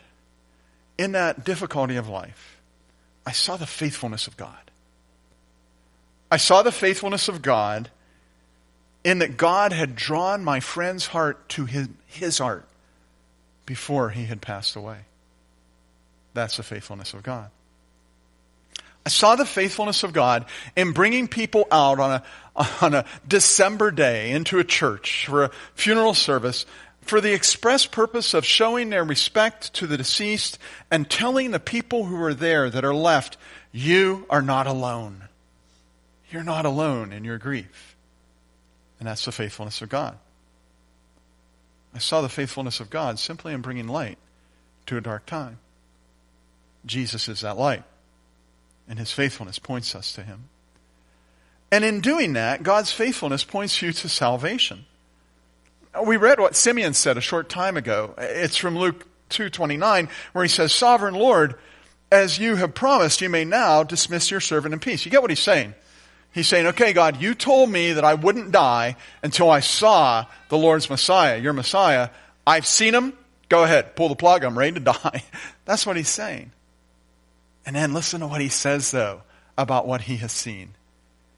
in 0.98 1.12
that 1.12 1.44
difficulty 1.44 1.96
of 1.96 2.08
life, 2.08 2.58
I 3.24 3.32
saw 3.32 3.56
the 3.56 3.66
faithfulness 3.66 4.26
of 4.26 4.36
God. 4.36 4.70
I 6.30 6.36
saw 6.38 6.62
the 6.62 6.72
faithfulness 6.72 7.28
of 7.28 7.42
God 7.42 7.90
in 9.04 9.20
that 9.20 9.36
God 9.36 9.72
had 9.72 9.94
drawn 9.94 10.42
my 10.42 10.60
friend's 10.60 11.06
heart 11.06 11.48
to 11.50 11.64
his, 11.64 11.88
his 12.06 12.38
heart 12.38 12.66
before 13.64 14.10
he 14.10 14.24
had 14.24 14.40
passed 14.40 14.76
away. 14.76 14.98
That's 16.34 16.56
the 16.56 16.62
faithfulness 16.62 17.14
of 17.14 17.22
God. 17.22 17.50
I 19.06 19.08
saw 19.08 19.36
the 19.36 19.46
faithfulness 19.46 20.02
of 20.02 20.12
God 20.12 20.46
in 20.74 20.90
bringing 20.90 21.28
people 21.28 21.68
out 21.70 22.00
on 22.00 22.10
a, 22.56 22.66
on 22.82 22.94
a 22.94 23.04
December 23.26 23.92
day 23.92 24.32
into 24.32 24.58
a 24.58 24.64
church 24.64 25.26
for 25.28 25.44
a 25.44 25.50
funeral 25.74 26.12
service 26.12 26.66
for 27.08 27.20
the 27.20 27.32
express 27.32 27.86
purpose 27.86 28.34
of 28.34 28.44
showing 28.44 28.90
their 28.90 29.04
respect 29.04 29.72
to 29.74 29.86
the 29.86 29.96
deceased 29.96 30.58
and 30.90 31.08
telling 31.08 31.50
the 31.50 31.60
people 31.60 32.04
who 32.04 32.20
are 32.22 32.34
there 32.34 32.68
that 32.68 32.84
are 32.84 32.94
left, 32.94 33.36
you 33.72 34.26
are 34.28 34.42
not 34.42 34.66
alone. 34.66 35.24
You're 36.30 36.42
not 36.42 36.66
alone 36.66 37.12
in 37.12 37.24
your 37.24 37.38
grief. 37.38 37.96
And 38.98 39.08
that's 39.08 39.24
the 39.24 39.32
faithfulness 39.32 39.82
of 39.82 39.88
God. 39.88 40.18
I 41.94 41.98
saw 41.98 42.20
the 42.20 42.28
faithfulness 42.28 42.80
of 42.80 42.90
God 42.90 43.18
simply 43.18 43.52
in 43.52 43.62
bringing 43.62 43.88
light 43.88 44.18
to 44.86 44.96
a 44.96 45.00
dark 45.00 45.26
time. 45.26 45.58
Jesus 46.84 47.28
is 47.28 47.40
that 47.40 47.56
light, 47.56 47.82
and 48.88 48.98
his 48.98 49.12
faithfulness 49.12 49.58
points 49.58 49.94
us 49.94 50.12
to 50.12 50.22
him. 50.22 50.44
And 51.72 51.84
in 51.84 52.00
doing 52.00 52.34
that, 52.34 52.62
God's 52.62 52.92
faithfulness 52.92 53.44
points 53.44 53.82
you 53.82 53.92
to 53.92 54.08
salvation. 54.08 54.84
We 56.04 56.16
read 56.16 56.40
what 56.40 56.56
Simeon 56.56 56.94
said 56.94 57.16
a 57.16 57.20
short 57.20 57.48
time 57.48 57.76
ago. 57.76 58.14
It's 58.18 58.56
from 58.56 58.76
Luke 58.76 59.06
2:29 59.30 60.08
where 60.32 60.44
he 60.44 60.48
says, 60.48 60.72
"Sovereign 60.72 61.14
Lord, 61.14 61.54
as 62.10 62.38
you 62.38 62.56
have 62.56 62.74
promised, 62.74 63.20
you 63.20 63.28
may 63.28 63.44
now 63.44 63.82
dismiss 63.82 64.30
your 64.30 64.40
servant 64.40 64.74
in 64.74 64.80
peace." 64.80 65.04
You 65.04 65.10
get 65.10 65.22
what 65.22 65.30
he's 65.30 65.40
saying? 65.40 65.74
He's 66.36 66.48
saying, 66.48 66.66
okay, 66.66 66.92
God, 66.92 67.22
you 67.22 67.34
told 67.34 67.70
me 67.70 67.94
that 67.94 68.04
I 68.04 68.12
wouldn't 68.12 68.52
die 68.52 68.96
until 69.22 69.50
I 69.50 69.60
saw 69.60 70.26
the 70.50 70.58
Lord's 70.58 70.90
Messiah, 70.90 71.38
your 71.38 71.54
Messiah. 71.54 72.10
I've 72.46 72.66
seen 72.66 72.94
him. 72.94 73.14
Go 73.48 73.64
ahead, 73.64 73.96
pull 73.96 74.10
the 74.10 74.16
plug. 74.16 74.44
I'm 74.44 74.58
ready 74.58 74.72
to 74.72 74.80
die. 74.92 75.24
That's 75.64 75.86
what 75.86 75.96
he's 75.96 76.10
saying. 76.10 76.52
And 77.64 77.74
then 77.74 77.94
listen 77.94 78.20
to 78.20 78.26
what 78.26 78.42
he 78.42 78.50
says, 78.50 78.90
though, 78.90 79.22
about 79.56 79.86
what 79.86 80.02
he 80.02 80.16
has 80.16 80.30
seen. 80.30 80.74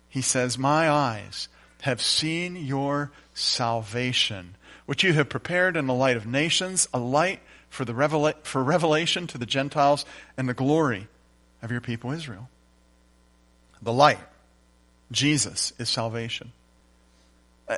He 0.08 0.20
says, 0.20 0.58
My 0.58 0.90
eyes 0.90 1.46
have 1.82 2.02
seen 2.02 2.56
your 2.56 3.12
salvation, 3.38 4.56
which 4.86 5.04
you 5.04 5.12
have 5.14 5.28
prepared 5.28 5.76
in 5.76 5.86
the 5.86 5.94
light 5.94 6.16
of 6.16 6.26
nations, 6.26 6.88
a 6.92 6.98
light 6.98 7.40
for, 7.68 7.84
the 7.84 7.92
revela- 7.92 8.34
for 8.42 8.62
revelation 8.62 9.26
to 9.28 9.38
the 9.38 9.46
Gentiles 9.46 10.04
and 10.36 10.48
the 10.48 10.54
glory 10.54 11.08
of 11.62 11.70
your 11.70 11.80
people 11.80 12.10
Israel. 12.10 12.48
The 13.82 13.92
light 13.92 14.18
Jesus 15.10 15.72
is 15.78 15.88
salvation. 15.88 16.52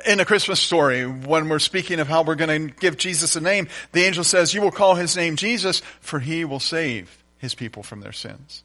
In 0.05 0.19
a 0.19 0.25
Christmas 0.25 0.59
story, 0.59 1.05
when 1.05 1.49
we're 1.49 1.59
speaking 1.59 1.99
of 1.99 2.07
how 2.07 2.23
we're 2.23 2.35
going 2.35 2.69
to 2.69 2.73
give 2.79 2.97
Jesus 2.97 3.35
a 3.35 3.41
name, 3.41 3.67
the 3.91 4.03
angel 4.03 4.23
says, 4.23 4.53
You 4.53 4.61
will 4.61 4.71
call 4.71 4.95
his 4.95 5.17
name 5.17 5.35
Jesus, 5.35 5.81
for 5.99 6.19
he 6.19 6.45
will 6.45 6.61
save 6.61 7.23
his 7.37 7.55
people 7.55 7.83
from 7.83 7.99
their 7.99 8.13
sins. 8.13 8.63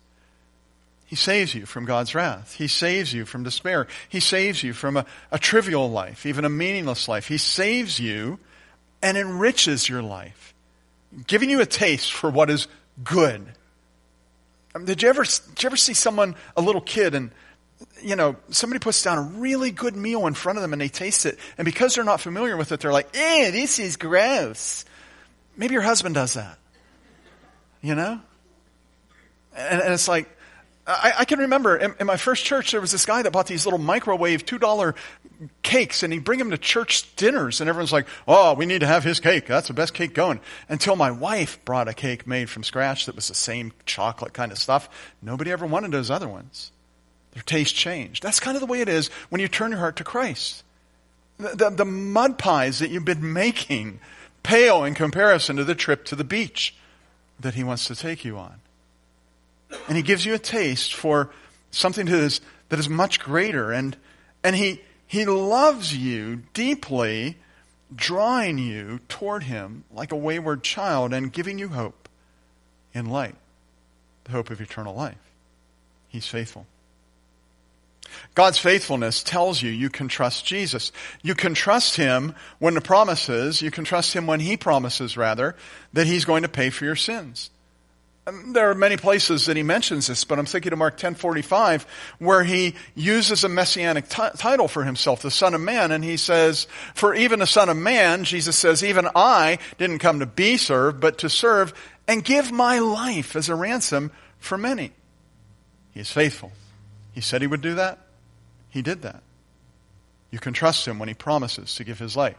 He 1.06 1.14
saves 1.14 1.54
you 1.54 1.66
from 1.66 1.84
God's 1.84 2.14
wrath. 2.14 2.54
He 2.54 2.66
saves 2.66 3.12
you 3.12 3.24
from 3.24 3.44
despair. 3.44 3.86
He 4.08 4.18
saves 4.18 4.62
you 4.62 4.72
from 4.72 4.96
a, 4.96 5.06
a 5.30 5.38
trivial 5.38 5.88
life, 5.88 6.26
even 6.26 6.44
a 6.44 6.48
meaningless 6.48 7.06
life. 7.06 7.28
He 7.28 7.38
saves 7.38 8.00
you 8.00 8.40
and 9.02 9.16
enriches 9.16 9.88
your 9.88 10.02
life, 10.02 10.52
giving 11.28 11.48
you 11.48 11.60
a 11.60 11.66
taste 11.66 12.12
for 12.12 12.28
what 12.28 12.50
is 12.50 12.66
good. 13.04 13.46
I 14.74 14.78
mean, 14.78 14.86
did 14.86 15.02
you 15.02 15.08
ever 15.08 15.22
did 15.22 15.62
you 15.62 15.66
ever 15.68 15.76
see 15.76 15.94
someone, 15.94 16.34
a 16.56 16.60
little 16.60 16.80
kid, 16.80 17.14
and 17.14 17.30
you 18.02 18.16
know, 18.16 18.36
somebody 18.50 18.80
puts 18.80 19.02
down 19.02 19.18
a 19.18 19.22
really 19.22 19.70
good 19.70 19.94
meal 19.94 20.26
in 20.26 20.34
front 20.34 20.58
of 20.58 20.62
them 20.62 20.72
and 20.72 20.80
they 20.80 20.88
taste 20.88 21.24
it, 21.24 21.38
and 21.56 21.64
because 21.64 21.94
they're 21.94 22.04
not 22.04 22.20
familiar 22.20 22.56
with 22.56 22.72
it, 22.72 22.80
they're 22.80 22.92
like, 22.92 23.08
eh, 23.14 23.50
this 23.52 23.78
is 23.78 23.96
gross. 23.96 24.84
Maybe 25.56 25.74
your 25.74 25.82
husband 25.82 26.14
does 26.16 26.34
that. 26.34 26.58
You 27.80 27.94
know? 27.94 28.20
And, 29.56 29.82
and 29.82 29.92
it's 29.94 30.08
like, 30.08 30.28
I, 30.86 31.14
I, 31.18 31.24
can 31.24 31.40
remember 31.40 31.76
in, 31.76 31.94
in, 31.98 32.06
my 32.06 32.16
first 32.16 32.44
church, 32.44 32.70
there 32.70 32.80
was 32.80 32.92
this 32.92 33.04
guy 33.04 33.22
that 33.22 33.32
bought 33.32 33.48
these 33.48 33.66
little 33.66 33.78
microwave 33.78 34.46
$2 34.46 34.94
cakes, 35.62 36.02
and 36.04 36.12
he'd 36.12 36.22
bring 36.22 36.38
them 36.38 36.50
to 36.50 36.58
church 36.58 37.14
dinners, 37.16 37.60
and 37.60 37.68
everyone's 37.68 37.92
like, 37.92 38.06
oh, 38.28 38.54
we 38.54 38.66
need 38.66 38.80
to 38.80 38.86
have 38.86 39.02
his 39.02 39.18
cake. 39.18 39.46
That's 39.46 39.66
the 39.66 39.74
best 39.74 39.94
cake 39.94 40.14
going. 40.14 40.38
Until 40.68 40.94
my 40.94 41.10
wife 41.10 41.64
brought 41.64 41.88
a 41.88 41.94
cake 41.94 42.26
made 42.26 42.48
from 42.48 42.62
scratch 42.62 43.06
that 43.06 43.16
was 43.16 43.26
the 43.26 43.34
same 43.34 43.72
chocolate 43.84 44.32
kind 44.32 44.52
of 44.52 44.58
stuff. 44.58 44.88
Nobody 45.20 45.50
ever 45.50 45.66
wanted 45.66 45.90
those 45.90 46.10
other 46.10 46.28
ones. 46.28 46.70
Their 47.32 47.42
taste 47.42 47.74
changed. 47.74 48.22
That's 48.22 48.40
kind 48.40 48.56
of 48.56 48.60
the 48.60 48.66
way 48.66 48.80
it 48.80 48.88
is 48.88 49.08
when 49.28 49.40
you 49.40 49.48
turn 49.48 49.72
your 49.72 49.80
heart 49.80 49.96
to 49.96 50.04
Christ. 50.04 50.62
The, 51.38 51.48
the, 51.48 51.70
the 51.70 51.84
mud 51.84 52.38
pies 52.38 52.78
that 52.78 52.90
you've 52.90 53.04
been 53.04 53.32
making 53.32 53.98
pale 54.44 54.84
in 54.84 54.94
comparison 54.94 55.56
to 55.56 55.64
the 55.64 55.74
trip 55.74 56.04
to 56.06 56.14
the 56.14 56.24
beach 56.24 56.76
that 57.40 57.54
He 57.54 57.64
wants 57.64 57.86
to 57.88 57.96
take 57.96 58.24
you 58.24 58.38
on. 58.38 58.60
And 59.88 59.96
He 59.96 60.02
gives 60.02 60.24
you 60.24 60.34
a 60.34 60.38
taste 60.38 60.94
for 60.94 61.30
something 61.70 62.06
that 62.06 62.14
is, 62.14 62.40
that 62.68 62.78
is 62.78 62.88
much 62.88 63.20
greater. 63.20 63.72
And, 63.72 63.96
and 64.42 64.56
he, 64.56 64.80
he 65.06 65.24
loves 65.24 65.96
you 65.96 66.42
deeply, 66.54 67.36
drawing 67.94 68.58
you 68.58 69.00
toward 69.08 69.44
Him 69.44 69.84
like 69.92 70.12
a 70.12 70.16
wayward 70.16 70.62
child 70.62 71.12
and 71.12 71.32
giving 71.32 71.58
you 71.58 71.68
hope 71.68 72.08
in 72.92 73.06
light, 73.06 73.36
the 74.24 74.32
hope 74.32 74.50
of 74.50 74.60
eternal 74.60 74.94
life. 74.94 75.16
He's 76.08 76.26
faithful. 76.26 76.66
God's 78.34 78.58
faithfulness 78.58 79.22
tells 79.22 79.60
you 79.60 79.70
you 79.70 79.90
can 79.90 80.08
trust 80.08 80.46
Jesus. 80.46 80.92
You 81.22 81.34
can 81.34 81.54
trust 81.54 81.96
Him 81.96 82.34
when 82.58 82.74
the 82.74 82.80
promises, 82.80 83.60
you 83.60 83.70
can 83.70 83.84
trust 83.84 84.12
Him 84.12 84.26
when 84.26 84.40
He 84.40 84.56
promises, 84.56 85.16
rather, 85.16 85.56
that 85.92 86.06
He's 86.06 86.24
going 86.24 86.42
to 86.42 86.48
pay 86.48 86.70
for 86.70 86.84
your 86.84 86.96
sins. 86.96 87.50
Um, 88.28 88.52
there 88.52 88.68
are 88.70 88.74
many 88.74 88.96
places 88.96 89.46
that 89.46 89.56
he 89.56 89.62
mentions 89.62 90.08
this, 90.08 90.24
but 90.24 90.38
I'm 90.38 90.46
thinking 90.46 90.72
of 90.72 90.78
Mark 90.78 90.96
10:45, 90.96 91.86
where 92.18 92.42
he 92.42 92.74
uses 92.96 93.44
a 93.44 93.48
messianic 93.48 94.08
t- 94.08 94.22
title 94.36 94.66
for 94.66 94.82
himself, 94.82 95.22
the 95.22 95.30
Son 95.30 95.54
of 95.54 95.60
Man, 95.60 95.92
and 95.92 96.02
he 96.02 96.16
says, 96.16 96.66
"For 96.94 97.14
even 97.14 97.38
the 97.38 97.46
Son 97.46 97.68
of 97.68 97.76
Man," 97.76 98.24
Jesus 98.24 98.58
says, 98.58 98.82
"even 98.82 99.08
I 99.14 99.58
didn't 99.78 100.00
come 100.00 100.18
to 100.18 100.26
be 100.26 100.56
served, 100.56 101.00
but 101.00 101.18
to 101.18 101.30
serve 101.30 101.72
and 102.08 102.24
give 102.24 102.50
my 102.50 102.80
life 102.80 103.36
as 103.36 103.48
a 103.48 103.54
ransom 103.54 104.10
for 104.40 104.58
many." 104.58 104.92
He 105.92 106.00
is 106.00 106.10
faithful. 106.10 106.52
He 107.12 107.20
said 107.20 107.42
he 107.42 107.46
would 107.46 107.62
do 107.62 107.76
that. 107.76 107.98
He 108.70 108.82
did 108.82 109.02
that. 109.02 109.22
You 110.32 110.40
can 110.40 110.52
trust 110.52 110.86
him 110.86 110.98
when 110.98 111.08
he 111.08 111.14
promises 111.14 111.76
to 111.76 111.84
give 111.84 112.00
his 112.00 112.16
life 112.16 112.36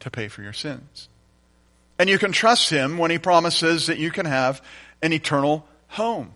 to 0.00 0.10
pay 0.10 0.26
for 0.26 0.42
your 0.42 0.52
sins. 0.52 1.08
And 1.98 2.08
you 2.08 2.18
can 2.18 2.30
trust 2.30 2.70
him 2.70 2.98
when 2.98 3.10
he 3.10 3.18
promises 3.18 3.86
that 3.86 3.98
you 3.98 4.10
can 4.10 4.26
have 4.26 4.62
an 5.02 5.12
eternal 5.12 5.66
home. 5.88 6.34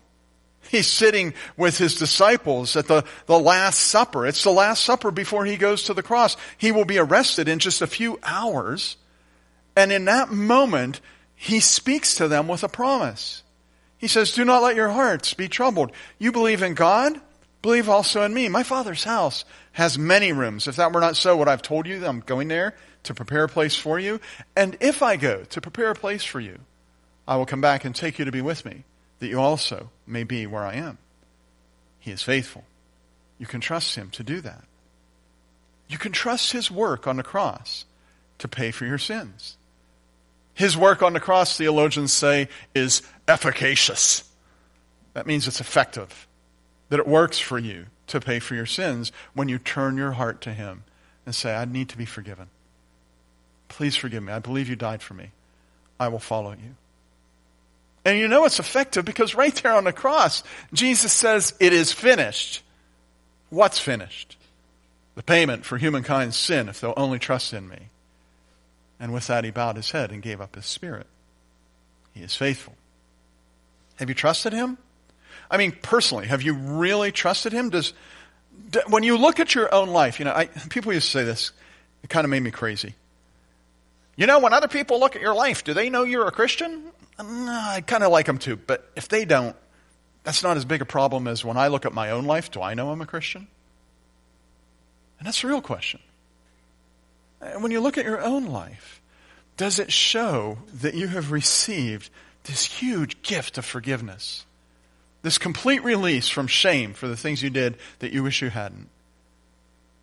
He's 0.69 0.87
sitting 0.87 1.33
with 1.57 1.77
his 1.77 1.95
disciples 1.95 2.75
at 2.75 2.87
the, 2.87 3.03
the 3.25 3.39
Last 3.39 3.79
Supper. 3.79 4.25
It's 4.25 4.43
the 4.43 4.51
Last 4.51 4.83
Supper 4.83 5.11
before 5.11 5.45
he 5.45 5.57
goes 5.57 5.83
to 5.83 5.93
the 5.93 6.03
cross. 6.03 6.37
He 6.57 6.71
will 6.71 6.85
be 6.85 6.97
arrested 6.97 7.47
in 7.47 7.59
just 7.59 7.81
a 7.81 7.87
few 7.87 8.17
hours. 8.23 8.97
And 9.75 9.91
in 9.91 10.05
that 10.05 10.31
moment, 10.31 11.01
he 11.35 11.59
speaks 11.59 12.15
to 12.15 12.27
them 12.27 12.47
with 12.47 12.63
a 12.63 12.69
promise. 12.69 13.43
He 13.97 14.07
says, 14.07 14.33
Do 14.33 14.45
not 14.45 14.63
let 14.63 14.75
your 14.75 14.89
hearts 14.89 15.33
be 15.33 15.47
troubled. 15.47 15.91
You 16.17 16.31
believe 16.31 16.61
in 16.61 16.73
God? 16.73 17.19
Believe 17.61 17.87
also 17.87 18.23
in 18.23 18.33
me. 18.33 18.49
My 18.49 18.63
Father's 18.63 19.03
house 19.03 19.45
has 19.73 19.97
many 19.97 20.31
rooms. 20.31 20.67
If 20.67 20.75
that 20.75 20.91
were 20.91 20.99
not 20.99 21.15
so, 21.15 21.37
what 21.37 21.47
I've 21.47 21.61
told 21.61 21.87
you, 21.87 22.05
I'm 22.05 22.19
going 22.19 22.47
there 22.47 22.75
to 23.03 23.13
prepare 23.13 23.45
a 23.45 23.49
place 23.49 23.75
for 23.75 23.99
you. 23.99 24.19
And 24.55 24.77
if 24.81 25.01
I 25.01 25.15
go 25.15 25.43
to 25.43 25.61
prepare 25.61 25.89
a 25.89 25.95
place 25.95 26.23
for 26.23 26.39
you, 26.39 26.59
I 27.27 27.37
will 27.37 27.45
come 27.45 27.61
back 27.61 27.85
and 27.85 27.95
take 27.95 28.19
you 28.19 28.25
to 28.25 28.31
be 28.31 28.41
with 28.41 28.65
me, 28.65 28.83
that 29.19 29.27
you 29.27 29.39
also 29.39 29.89
may 30.05 30.23
be 30.23 30.45
where 30.45 30.63
I 30.63 30.75
am. 30.75 30.97
He 31.99 32.11
is 32.11 32.21
faithful. 32.21 32.65
You 33.39 33.45
can 33.45 33.61
trust 33.61 33.95
him 33.95 34.09
to 34.11 34.23
do 34.23 34.41
that. 34.41 34.63
You 35.87 35.97
can 35.97 36.11
trust 36.11 36.51
his 36.51 36.69
work 36.69 37.07
on 37.07 37.17
the 37.17 37.23
cross 37.23 37.85
to 38.39 38.47
pay 38.47 38.71
for 38.71 38.85
your 38.85 38.97
sins. 38.97 39.57
His 40.53 40.77
work 40.77 41.01
on 41.01 41.13
the 41.13 41.19
cross, 41.19 41.57
theologians 41.57 42.13
say, 42.13 42.49
is 42.75 43.01
efficacious. 43.27 44.23
That 45.13 45.25
means 45.27 45.47
it's 45.47 45.61
effective, 45.61 46.27
that 46.89 46.99
it 46.99 47.07
works 47.07 47.39
for 47.39 47.57
you 47.57 47.85
to 48.07 48.19
pay 48.19 48.39
for 48.39 48.55
your 48.55 48.65
sins 48.65 49.11
when 49.33 49.47
you 49.47 49.57
turn 49.57 49.97
your 49.97 50.11
heart 50.11 50.41
to 50.41 50.53
him 50.53 50.83
and 51.25 51.33
say, 51.33 51.55
I 51.55 51.65
need 51.65 51.89
to 51.89 51.97
be 51.97 52.05
forgiven. 52.05 52.49
Please 53.69 53.95
forgive 53.95 54.23
me. 54.23 54.33
I 54.33 54.39
believe 54.39 54.69
you 54.69 54.75
died 54.75 55.01
for 55.01 55.13
me. 55.13 55.31
I 55.99 56.09
will 56.09 56.19
follow 56.19 56.51
you. 56.51 56.75
And 58.05 58.19
you 58.19 58.27
know 58.27 58.45
it's 58.45 58.59
effective 58.59 59.05
because 59.05 59.35
right 59.35 59.55
there 59.55 59.73
on 59.73 59.85
the 59.85 59.93
cross, 59.93 60.43
Jesus 60.73 61.13
says, 61.13 61.53
It 61.59 61.73
is 61.73 61.91
finished. 61.93 62.61
What's 63.49 63.79
finished? 63.79 64.37
The 65.15 65.23
payment 65.23 65.63
for 65.63 65.77
humankind's 65.77 66.35
sin 66.35 66.69
if 66.69 66.81
they'll 66.81 66.93
only 66.97 67.19
trust 67.19 67.53
in 67.53 67.69
me. 67.69 67.89
And 68.99 69.13
with 69.13 69.27
that, 69.27 69.43
he 69.43 69.51
bowed 69.51 69.75
his 69.75 69.91
head 69.91 70.11
and 70.11 70.21
gave 70.21 70.41
up 70.41 70.55
his 70.55 70.65
spirit. 70.65 71.07
He 72.13 72.21
is 72.23 72.35
faithful. 72.35 72.75
Have 73.97 74.09
you 74.09 74.15
trusted 74.15 74.53
him? 74.53 74.77
I 75.49 75.57
mean, 75.57 75.71
personally, 75.81 76.27
have 76.27 76.41
you 76.41 76.53
really 76.53 77.11
trusted 77.11 77.53
him? 77.53 77.69
Does, 77.69 77.93
when 78.87 79.03
you 79.03 79.17
look 79.17 79.39
at 79.39 79.53
your 79.55 79.73
own 79.73 79.89
life, 79.89 80.19
you 80.19 80.25
know, 80.25 80.33
I, 80.33 80.45
people 80.69 80.93
used 80.93 81.07
to 81.07 81.11
say 81.11 81.23
this, 81.23 81.51
it 82.03 82.09
kind 82.09 82.25
of 82.25 82.31
made 82.31 82.41
me 82.41 82.51
crazy. 82.51 82.95
You 84.15 84.27
know, 84.27 84.39
when 84.39 84.53
other 84.53 84.67
people 84.67 84.99
look 84.99 85.15
at 85.15 85.21
your 85.21 85.33
life, 85.33 85.63
do 85.63 85.73
they 85.73 85.89
know 85.89 86.03
you're 86.03 86.27
a 86.27 86.31
Christian? 86.31 86.83
I 87.19 87.83
kind 87.85 88.03
of 88.03 88.11
like 88.11 88.25
them 88.25 88.37
too, 88.37 88.55
but 88.55 88.89
if 88.95 89.07
they 89.07 89.25
don't, 89.25 89.55
that's 90.23 90.43
not 90.43 90.57
as 90.57 90.65
big 90.65 90.81
a 90.81 90.85
problem 90.85 91.27
as 91.27 91.43
when 91.43 91.57
I 91.57 91.67
look 91.67 91.85
at 91.85 91.93
my 91.93 92.11
own 92.11 92.25
life. 92.25 92.51
Do 92.51 92.61
I 92.61 92.73
know 92.73 92.91
I'm 92.91 93.01
a 93.01 93.05
Christian? 93.05 93.47
And 95.19 95.27
that's 95.27 95.41
the 95.41 95.47
real 95.47 95.61
question. 95.61 95.99
And 97.41 97.61
when 97.61 97.71
you 97.71 97.81
look 97.81 97.97
at 97.97 98.05
your 98.05 98.21
own 98.21 98.45
life, 98.45 99.01
does 99.57 99.79
it 99.79 99.91
show 99.91 100.57
that 100.81 100.95
you 100.95 101.07
have 101.07 101.31
received 101.31 102.09
this 102.45 102.65
huge 102.65 103.21
gift 103.21 103.57
of 103.57 103.65
forgiveness? 103.65 104.45
This 105.21 105.37
complete 105.37 105.83
release 105.83 106.29
from 106.29 106.47
shame 106.47 106.93
for 106.93 107.07
the 107.07 107.15
things 107.15 107.43
you 107.43 107.49
did 107.49 107.77
that 107.99 108.11
you 108.11 108.23
wish 108.23 108.41
you 108.41 108.49
hadn't. 108.49 108.89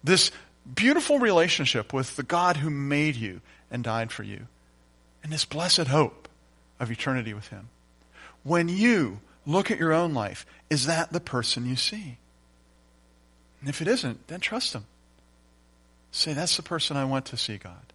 This 0.03 0.31
beautiful 0.75 1.19
relationship 1.19 1.93
with 1.93 2.17
the 2.17 2.23
God 2.23 2.59
who 2.59 2.71
made 2.71 3.17
you 3.17 3.41
and 3.71 3.85
died 3.85 4.13
for 4.13 4.23
you. 4.23 4.47
And 5.23 5.33
this 5.33 5.45
blessed 5.45 5.89
hope 5.89 6.20
of 6.81 6.91
eternity 6.91 7.33
with 7.35 7.49
Him. 7.49 7.69
When 8.43 8.69
you 8.69 9.21
look 9.47 9.71
at 9.71 9.79
your 9.79 9.93
own 9.93 10.15
life, 10.15 10.45
is 10.69 10.87
that 10.87 11.13
the 11.13 11.21
person 11.21 11.67
you 11.67 11.77
see? 11.77 12.17
And 13.61 13.69
if 13.69 13.81
it 13.81 13.87
isn't, 13.87 14.27
then 14.27 14.41
trust 14.41 14.73
Him. 14.73 14.87
Say, 16.11 16.33
that's 16.33 16.57
the 16.57 16.63
person 16.63 16.97
I 16.97 17.05
want 17.05 17.27
to 17.27 17.37
see, 17.37 17.57
God. 17.57 17.93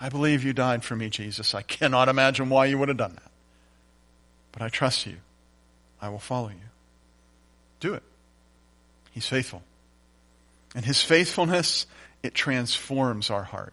I 0.00 0.08
believe 0.08 0.42
you 0.42 0.52
died 0.52 0.82
for 0.82 0.96
me, 0.96 1.08
Jesus. 1.08 1.54
I 1.54 1.62
cannot 1.62 2.08
imagine 2.08 2.48
why 2.48 2.66
you 2.66 2.78
would 2.78 2.88
have 2.88 2.96
done 2.96 3.14
that. 3.14 3.30
But 4.52 4.62
I 4.62 4.68
trust 4.68 5.06
you. 5.06 5.16
I 6.00 6.08
will 6.08 6.18
follow 6.18 6.48
you. 6.48 6.54
Do 7.80 7.94
it. 7.94 8.02
He's 9.12 9.26
faithful. 9.26 9.62
And 10.74 10.84
his 10.84 11.02
faithfulness, 11.02 11.86
it 12.22 12.34
transforms 12.34 13.30
our 13.30 13.44
heart. 13.44 13.72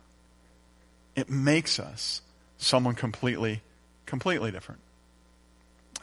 It 1.16 1.30
makes 1.30 1.80
us 1.80 2.22
someone 2.58 2.96
completely, 2.96 3.62
completely 4.06 4.52
different. 4.52 4.82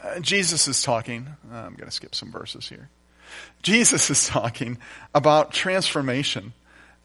Uh, 0.03 0.19
Jesus 0.19 0.67
is 0.67 0.81
talking, 0.81 1.27
uh, 1.51 1.55
I'm 1.55 1.75
going 1.75 1.89
to 1.89 1.95
skip 1.95 2.15
some 2.15 2.31
verses 2.31 2.69
here. 2.69 2.89
Jesus 3.61 4.09
is 4.09 4.27
talking 4.27 4.77
about 5.13 5.51
transformation. 5.51 6.53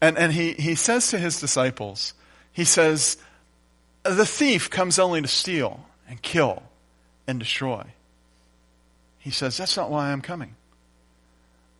And, 0.01 0.17
and 0.17 0.31
he, 0.31 0.53
he 0.53 0.75
says 0.75 1.09
to 1.11 1.17
his 1.17 1.39
disciples, 1.39 2.13
he 2.51 2.63
says, 2.63 3.17
the 4.03 4.25
thief 4.25 4.69
comes 4.69 4.99
only 4.99 5.21
to 5.21 5.27
steal 5.27 5.85
and 6.07 6.21
kill 6.21 6.63
and 7.27 7.39
destroy. 7.39 7.83
He 9.19 9.31
says, 9.31 9.57
that's 9.57 9.75
not 9.75 9.89
why 9.89 10.11
I'm 10.11 10.21
coming. 10.21 10.55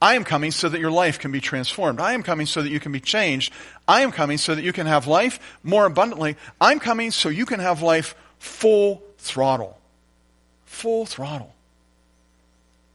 I 0.02 0.16
am 0.16 0.24
coming 0.24 0.52
so 0.52 0.68
that 0.68 0.80
your 0.80 0.92
life 0.92 1.20
can 1.20 1.32
be 1.32 1.40
transformed. 1.40 2.00
I 2.00 2.14
am 2.14 2.24
coming 2.24 2.46
so 2.46 2.62
that 2.62 2.70
you 2.70 2.80
can 2.80 2.92
be 2.92 3.00
changed. 3.00 3.54
I 3.88 4.02
am 4.02 4.12
coming 4.12 4.38
so 4.38 4.54
that 4.54 4.64
you 4.64 4.74
can 4.74 4.88
have 4.88 5.08
life 5.08 5.40
more 5.64 5.86
abundantly. 5.86 6.36
I'm 6.60 6.80
coming 6.80 7.12
so 7.12 7.30
you 7.30 7.46
can 7.46 7.60
have 7.60 7.82
life 7.82 8.16
full 8.46 9.02
throttle. 9.18 9.78
Full 10.66 11.06
throttle. 11.06 11.54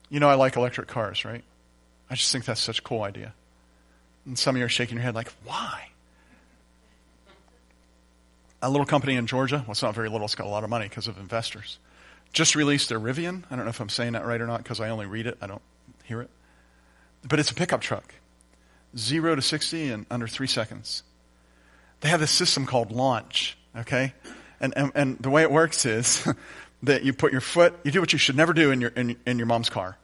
You 0.09 0.19
know, 0.19 0.29
I 0.29 0.35
like 0.35 0.55
electric 0.55 0.87
cars, 0.87 1.25
right? 1.25 1.43
I 2.09 2.15
just 2.15 2.31
think 2.31 2.45
that's 2.45 2.61
such 2.61 2.79
a 2.79 2.81
cool 2.81 3.03
idea. 3.03 3.33
And 4.25 4.37
some 4.37 4.55
of 4.55 4.59
you 4.59 4.65
are 4.65 4.69
shaking 4.69 4.95
your 4.95 5.03
head 5.03 5.15
like, 5.15 5.31
why? 5.43 5.89
A 8.61 8.69
little 8.69 8.85
company 8.85 9.15
in 9.15 9.27
Georgia, 9.27 9.57
well, 9.57 9.71
it's 9.71 9.81
not 9.81 9.95
very 9.95 10.09
little, 10.09 10.25
it's 10.25 10.35
got 10.35 10.45
a 10.45 10.49
lot 10.49 10.63
of 10.63 10.69
money 10.69 10.87
because 10.87 11.07
of 11.07 11.17
investors, 11.17 11.79
just 12.31 12.55
released 12.55 12.89
their 12.89 12.99
Rivian. 12.99 13.43
I 13.49 13.55
don't 13.55 13.65
know 13.65 13.69
if 13.69 13.79
I'm 13.79 13.89
saying 13.89 14.13
that 14.13 14.25
right 14.25 14.39
or 14.39 14.47
not 14.47 14.59
because 14.63 14.79
I 14.79 14.89
only 14.89 15.05
read 15.05 15.25
it, 15.25 15.37
I 15.41 15.47
don't 15.47 15.61
hear 16.03 16.21
it. 16.21 16.29
But 17.27 17.39
it's 17.39 17.51
a 17.51 17.55
pickup 17.55 17.81
truck. 17.81 18.13
Zero 18.95 19.35
to 19.35 19.41
60 19.41 19.91
in 19.91 20.05
under 20.11 20.27
three 20.27 20.47
seconds. 20.47 21.03
They 22.01 22.09
have 22.09 22.19
this 22.19 22.31
system 22.31 22.65
called 22.65 22.91
launch, 22.91 23.57
okay? 23.75 24.13
And, 24.61 24.73
and, 24.77 24.91
and 24.95 25.17
the 25.17 25.29
way 25.29 25.41
it 25.41 25.51
works 25.51 25.85
is 25.85 26.25
that 26.83 27.03
you 27.03 27.11
put 27.11 27.33
your 27.33 27.41
foot, 27.41 27.73
you 27.83 27.91
do 27.91 27.99
what 27.99 28.13
you 28.13 28.19
should 28.19 28.37
never 28.37 28.53
do 28.53 28.71
in 28.71 28.79
your, 28.79 28.91
in, 28.91 29.17
in 29.25 29.37
your 29.37 29.47
mom's 29.47 29.69
car. 29.69 29.97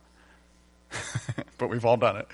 but 1.58 1.70
we've 1.70 1.86
all 1.86 1.98
done 1.98 2.18
it. 2.18 2.28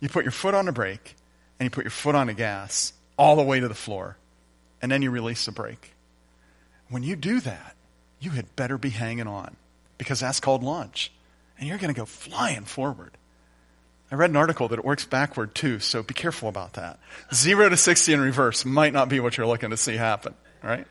You 0.00 0.08
put 0.08 0.24
your 0.24 0.32
foot 0.32 0.54
on 0.54 0.66
the 0.66 0.72
brake 0.72 1.14
and 1.58 1.66
you 1.66 1.70
put 1.70 1.84
your 1.84 1.90
foot 1.90 2.14
on 2.14 2.26
the 2.26 2.34
gas 2.34 2.92
all 3.16 3.36
the 3.36 3.42
way 3.42 3.60
to 3.60 3.68
the 3.68 3.74
floor. 3.74 4.16
And 4.82 4.90
then 4.90 5.02
you 5.02 5.10
release 5.10 5.46
the 5.46 5.52
brake. 5.52 5.92
When 6.88 7.02
you 7.02 7.16
do 7.16 7.40
that, 7.40 7.76
you 8.18 8.30
had 8.30 8.56
better 8.56 8.76
be 8.76 8.90
hanging 8.90 9.26
on 9.26 9.56
because 9.98 10.20
that's 10.20 10.40
called 10.40 10.62
launch. 10.62 11.12
And 11.58 11.68
you're 11.68 11.78
going 11.78 11.92
to 11.92 11.98
go 11.98 12.06
flying 12.06 12.64
forward. 12.64 13.12
I 14.10 14.16
read 14.16 14.30
an 14.30 14.36
article 14.36 14.68
that 14.68 14.78
it 14.78 14.84
works 14.84 15.04
backward 15.04 15.54
too, 15.54 15.78
so 15.78 16.02
be 16.02 16.14
careful 16.14 16.48
about 16.48 16.72
that. 16.72 16.98
Zero 17.32 17.68
to 17.68 17.76
60 17.76 18.12
in 18.12 18.20
reverse 18.20 18.64
might 18.64 18.92
not 18.92 19.08
be 19.08 19.20
what 19.20 19.36
you're 19.36 19.46
looking 19.46 19.70
to 19.70 19.76
see 19.76 19.96
happen, 19.96 20.34
right? 20.64 20.86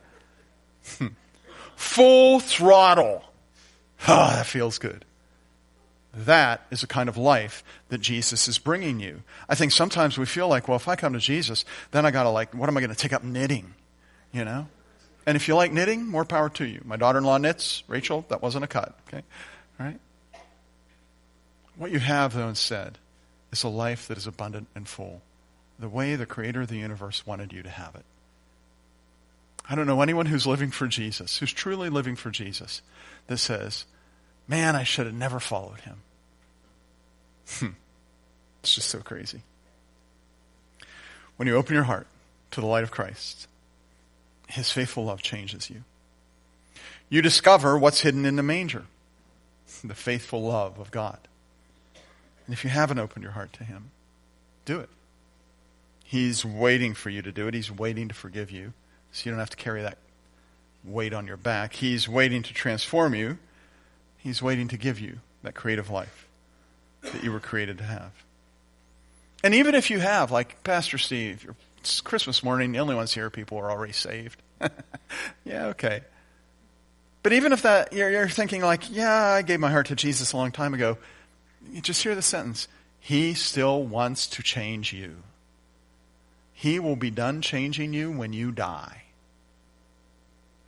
Full 1.75 2.39
throttle. 2.39 3.23
Ah, 4.07 4.33
that 4.35 4.45
feels 4.45 4.77
good. 4.77 5.05
That 6.13 6.65
is 6.71 6.81
the 6.81 6.87
kind 6.87 7.07
of 7.07 7.17
life 7.17 7.63
that 7.89 8.01
Jesus 8.01 8.47
is 8.47 8.57
bringing 8.57 8.99
you. 8.99 9.21
I 9.47 9.55
think 9.55 9.71
sometimes 9.71 10.17
we 10.17 10.25
feel 10.25 10.47
like, 10.47 10.67
well, 10.67 10.77
if 10.77 10.87
I 10.87 10.95
come 10.95 11.13
to 11.13 11.19
Jesus, 11.19 11.65
then 11.91 12.05
I 12.05 12.11
gotta 12.11 12.29
like, 12.29 12.53
what 12.53 12.67
am 12.67 12.77
I 12.77 12.81
gonna 12.81 12.95
take 12.95 13.13
up 13.13 13.23
knitting? 13.23 13.73
You 14.31 14.43
know? 14.45 14.67
And 15.25 15.35
if 15.35 15.47
you 15.47 15.55
like 15.55 15.71
knitting, 15.71 16.07
more 16.07 16.25
power 16.25 16.49
to 16.49 16.65
you. 16.65 16.81
My 16.83 16.97
daughter-in-law 16.97 17.37
knits. 17.37 17.83
Rachel, 17.87 18.25
that 18.29 18.41
wasn't 18.41 18.63
a 18.63 18.67
cut. 18.67 18.97
Okay? 19.07 19.23
All 19.79 19.85
right? 19.85 19.99
What 21.75 21.91
you 21.91 21.99
have, 21.99 22.33
though, 22.33 22.49
instead 22.49 22.97
is 23.51 23.63
a 23.63 23.69
life 23.69 24.07
that 24.07 24.17
is 24.17 24.27
abundant 24.27 24.67
and 24.75 24.87
full, 24.87 25.21
the 25.77 25.87
way 25.87 26.15
the 26.15 26.25
creator 26.25 26.61
of 26.61 26.67
the 26.67 26.77
universe 26.77 27.25
wanted 27.25 27.53
you 27.53 27.63
to 27.63 27.69
have 27.69 27.95
it. 27.95 28.05
I 29.69 29.75
don't 29.75 29.87
know 29.87 30.01
anyone 30.01 30.25
who's 30.25 30.47
living 30.47 30.71
for 30.71 30.87
Jesus, 30.87 31.37
who's 31.37 31.53
truly 31.53 31.89
living 31.89 32.15
for 32.15 32.31
Jesus, 32.31 32.81
that 33.27 33.37
says, 33.37 33.85
Man, 34.47 34.75
I 34.75 34.83
should 34.83 35.05
have 35.05 35.15
never 35.15 35.39
followed 35.39 35.81
him. 35.81 35.97
Hmm. 37.49 37.67
It's 38.61 38.73
just 38.73 38.89
so 38.89 38.99
crazy. 38.99 39.41
When 41.37 41.47
you 41.47 41.55
open 41.55 41.75
your 41.75 41.83
heart 41.83 42.07
to 42.51 42.61
the 42.61 42.67
light 42.67 42.83
of 42.83 42.89
Christ, 42.89 43.47
his 44.47 44.71
faithful 44.71 45.05
love 45.05 45.21
changes 45.21 45.69
you. 45.69 45.83
You 47.09 47.21
discover 47.21 47.77
what's 47.77 48.01
hidden 48.01 48.25
in 48.25 48.35
the 48.35 48.43
manger 48.43 48.85
the 49.83 49.95
faithful 49.95 50.41
love 50.41 50.79
of 50.79 50.91
God. 50.91 51.19
And 52.45 52.53
if 52.53 52.63
you 52.63 52.69
haven't 52.69 52.99
opened 52.99 53.23
your 53.23 53.33
heart 53.33 53.53
to 53.53 53.63
Him, 53.63 53.91
do 54.65 54.79
it. 54.79 54.89
He's 56.03 56.43
waiting 56.43 56.93
for 56.93 57.09
you 57.09 57.21
to 57.21 57.31
do 57.31 57.47
it. 57.47 57.53
He's 57.53 57.71
waiting 57.71 58.07
to 58.07 58.15
forgive 58.15 58.49
you 58.51 58.73
so 59.11 59.25
you 59.25 59.31
don't 59.31 59.39
have 59.39 59.49
to 59.49 59.57
carry 59.57 59.81
that 59.81 59.97
weight 60.83 61.13
on 61.13 61.27
your 61.27 61.37
back. 61.37 61.73
He's 61.73 62.07
waiting 62.07 62.43
to 62.43 62.53
transform 62.53 63.15
you. 63.15 63.37
He's 64.17 64.41
waiting 64.41 64.67
to 64.69 64.77
give 64.77 64.99
you 64.99 65.19
that 65.43 65.55
creative 65.55 65.89
life 65.89 66.27
that 67.01 67.23
you 67.23 67.31
were 67.31 67.39
created 67.39 67.77
to 67.77 67.83
have. 67.83 68.11
And 69.43 69.55
even 69.55 69.75
if 69.75 69.89
you 69.89 69.99
have, 69.99 70.31
like 70.31 70.63
Pastor 70.63 70.97
Steve, 70.97 71.49
it's 71.77 72.01
Christmas 72.01 72.43
morning, 72.43 72.73
the 72.73 72.79
only 72.79 72.95
ones 72.95 73.13
here, 73.13 73.29
people 73.29 73.57
are 73.57 73.71
already 73.71 73.93
saved. 73.93 74.41
yeah, 75.45 75.67
okay. 75.67 76.01
But 77.23 77.33
even 77.33 77.53
if 77.53 77.61
that, 77.61 77.93
you're, 77.93 78.09
you're 78.09 78.29
thinking 78.29 78.61
like, 78.61 78.91
yeah, 78.91 79.13
I 79.13 79.41
gave 79.41 79.59
my 79.59 79.71
heart 79.71 79.87
to 79.87 79.95
Jesus 79.95 80.33
a 80.33 80.37
long 80.37 80.51
time 80.51 80.73
ago, 80.73 80.97
you 81.71 81.81
just 81.81 82.03
hear 82.03 82.15
the 82.15 82.21
sentence. 82.21 82.67
He 82.99 83.33
still 83.33 83.83
wants 83.83 84.27
to 84.27 84.43
change 84.43 84.91
you. 84.91 85.17
He 86.59 86.77
will 86.77 86.97
be 86.97 87.09
done 87.09 87.41
changing 87.41 87.93
you 87.93 88.11
when 88.11 88.33
you 88.33 88.51
die. 88.51 89.03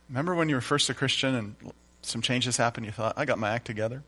Remember 0.08 0.34
when 0.34 0.48
you 0.48 0.54
were 0.54 0.62
first 0.62 0.88
a 0.88 0.94
Christian 0.94 1.34
and 1.34 1.54
some 2.00 2.22
changes 2.22 2.56
happened, 2.56 2.86
you 2.86 2.92
thought, 2.92 3.12
I 3.18 3.26
got 3.26 3.38
my 3.38 3.50
act 3.50 3.66
together? 3.66 4.02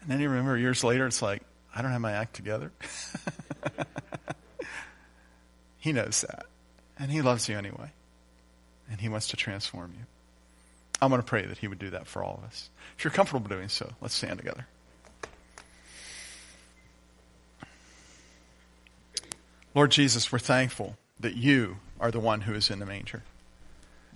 And 0.00 0.10
then 0.10 0.18
you 0.18 0.28
remember 0.28 0.58
years 0.58 0.82
later, 0.82 1.06
it's 1.06 1.22
like, 1.22 1.42
I 1.72 1.80
don't 1.80 1.92
have 1.92 2.00
my 2.00 2.10
act 2.10 2.34
together. 2.34 2.72
he 5.78 5.92
knows 5.92 6.22
that. 6.22 6.46
And 6.98 7.08
he 7.08 7.22
loves 7.22 7.48
you 7.48 7.56
anyway. 7.56 7.92
And 8.90 9.00
he 9.00 9.08
wants 9.08 9.28
to 9.28 9.36
transform 9.36 9.92
you. 9.96 10.06
I'm 11.00 11.08
going 11.08 11.22
to 11.22 11.24
pray 11.26 11.46
that 11.46 11.58
he 11.58 11.68
would 11.68 11.78
do 11.78 11.90
that 11.90 12.08
for 12.08 12.24
all 12.24 12.40
of 12.42 12.48
us. 12.48 12.68
If 12.98 13.04
you're 13.04 13.12
comfortable 13.12 13.48
doing 13.48 13.68
so, 13.68 13.92
let's 14.00 14.14
stand 14.14 14.40
together. 14.40 14.66
Lord 19.74 19.90
Jesus, 19.90 20.30
we're 20.30 20.38
thankful 20.38 20.96
that 21.18 21.36
you 21.36 21.78
are 22.00 22.10
the 22.10 22.20
one 22.20 22.42
who 22.42 22.54
is 22.54 22.70
in 22.70 22.78
the 22.78 22.86
manger. 22.86 23.22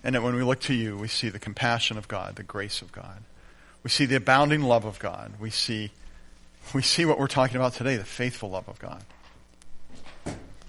And 0.03 0.15
that 0.15 0.23
when 0.23 0.35
we 0.35 0.43
look 0.43 0.61
to 0.61 0.73
you, 0.73 0.97
we 0.97 1.09
see 1.09 1.29
the 1.29 1.39
compassion 1.39 1.97
of 1.97 2.07
God, 2.07 2.35
the 2.37 2.43
grace 2.43 2.81
of 2.81 2.91
God. 2.91 3.23
We 3.83 3.89
see 3.89 4.05
the 4.05 4.15
abounding 4.15 4.63
love 4.63 4.85
of 4.85 4.99
God. 4.99 5.33
We 5.39 5.49
see, 5.49 5.91
we 6.73 6.81
see 6.81 7.05
what 7.05 7.19
we're 7.19 7.27
talking 7.27 7.57
about 7.57 7.73
today, 7.73 7.97
the 7.97 8.05
faithful 8.05 8.49
love 8.49 8.69
of 8.69 8.79
God. 8.79 9.03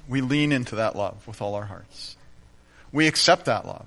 We 0.08 0.20
lean 0.20 0.50
into 0.50 0.76
that 0.76 0.96
love 0.96 1.26
with 1.28 1.40
all 1.40 1.54
our 1.54 1.64
hearts. 1.64 2.16
We 2.90 3.06
accept 3.06 3.44
that 3.44 3.66
love. 3.66 3.86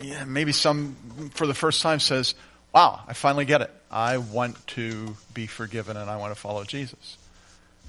Yeah, 0.00 0.24
maybe 0.24 0.52
some, 0.52 0.94
for 1.34 1.46
the 1.46 1.54
first 1.54 1.82
time, 1.82 1.98
says, 1.98 2.34
Wow, 2.72 3.00
I 3.08 3.14
finally 3.14 3.46
get 3.46 3.62
it. 3.62 3.70
I 3.90 4.18
want 4.18 4.64
to 4.68 5.16
be 5.32 5.46
forgiven 5.46 5.96
and 5.96 6.10
I 6.10 6.16
want 6.18 6.34
to 6.34 6.40
follow 6.40 6.62
Jesus. 6.64 7.16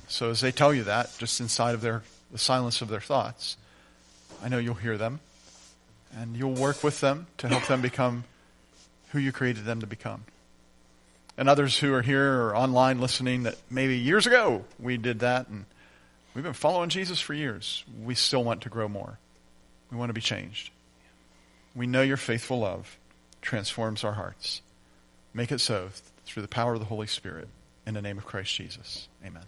So 0.09 0.31
as 0.31 0.41
they 0.41 0.51
tell 0.51 0.73
you 0.73 0.83
that, 0.85 1.15
just 1.19 1.39
inside 1.39 1.75
of 1.75 1.81
their, 1.81 2.01
the 2.31 2.39
silence 2.39 2.81
of 2.81 2.89
their 2.89 2.99
thoughts, 2.99 3.57
I 4.43 4.49
know 4.49 4.57
you'll 4.57 4.73
hear 4.73 4.97
them 4.97 5.19
and 6.17 6.35
you'll 6.35 6.55
work 6.55 6.83
with 6.83 6.99
them 6.99 7.27
to 7.37 7.47
help 7.47 7.67
them 7.67 7.81
become 7.81 8.23
who 9.11 9.19
you 9.19 9.31
created 9.31 9.65
them 9.65 9.81
to 9.81 9.87
become. 9.87 10.23
And 11.37 11.47
others 11.47 11.77
who 11.77 11.93
are 11.93 12.01
here 12.01 12.41
or 12.41 12.55
online 12.55 12.99
listening 12.99 13.43
that 13.43 13.55
maybe 13.69 13.97
years 13.97 14.25
ago 14.25 14.65
we 14.79 14.97
did 14.97 15.19
that 15.19 15.47
and 15.47 15.65
we've 16.33 16.43
been 16.43 16.53
following 16.53 16.89
Jesus 16.89 17.21
for 17.21 17.35
years. 17.35 17.83
We 18.03 18.15
still 18.15 18.43
want 18.43 18.61
to 18.61 18.69
grow 18.69 18.87
more. 18.87 19.19
We 19.91 19.97
want 19.97 20.09
to 20.09 20.13
be 20.13 20.21
changed. 20.21 20.71
We 21.75 21.85
know 21.85 22.01
your 22.01 22.17
faithful 22.17 22.59
love 22.59 22.97
transforms 23.43 24.03
our 24.03 24.13
hearts. 24.13 24.61
Make 25.35 25.51
it 25.51 25.59
so 25.59 25.89
through 26.25 26.41
the 26.41 26.47
power 26.47 26.73
of 26.73 26.79
the 26.79 26.85
Holy 26.87 27.07
Spirit. 27.07 27.47
In 27.85 27.93
the 27.93 28.01
name 28.01 28.17
of 28.17 28.25
Christ 28.25 28.53
Jesus. 28.55 29.07
Amen. 29.25 29.43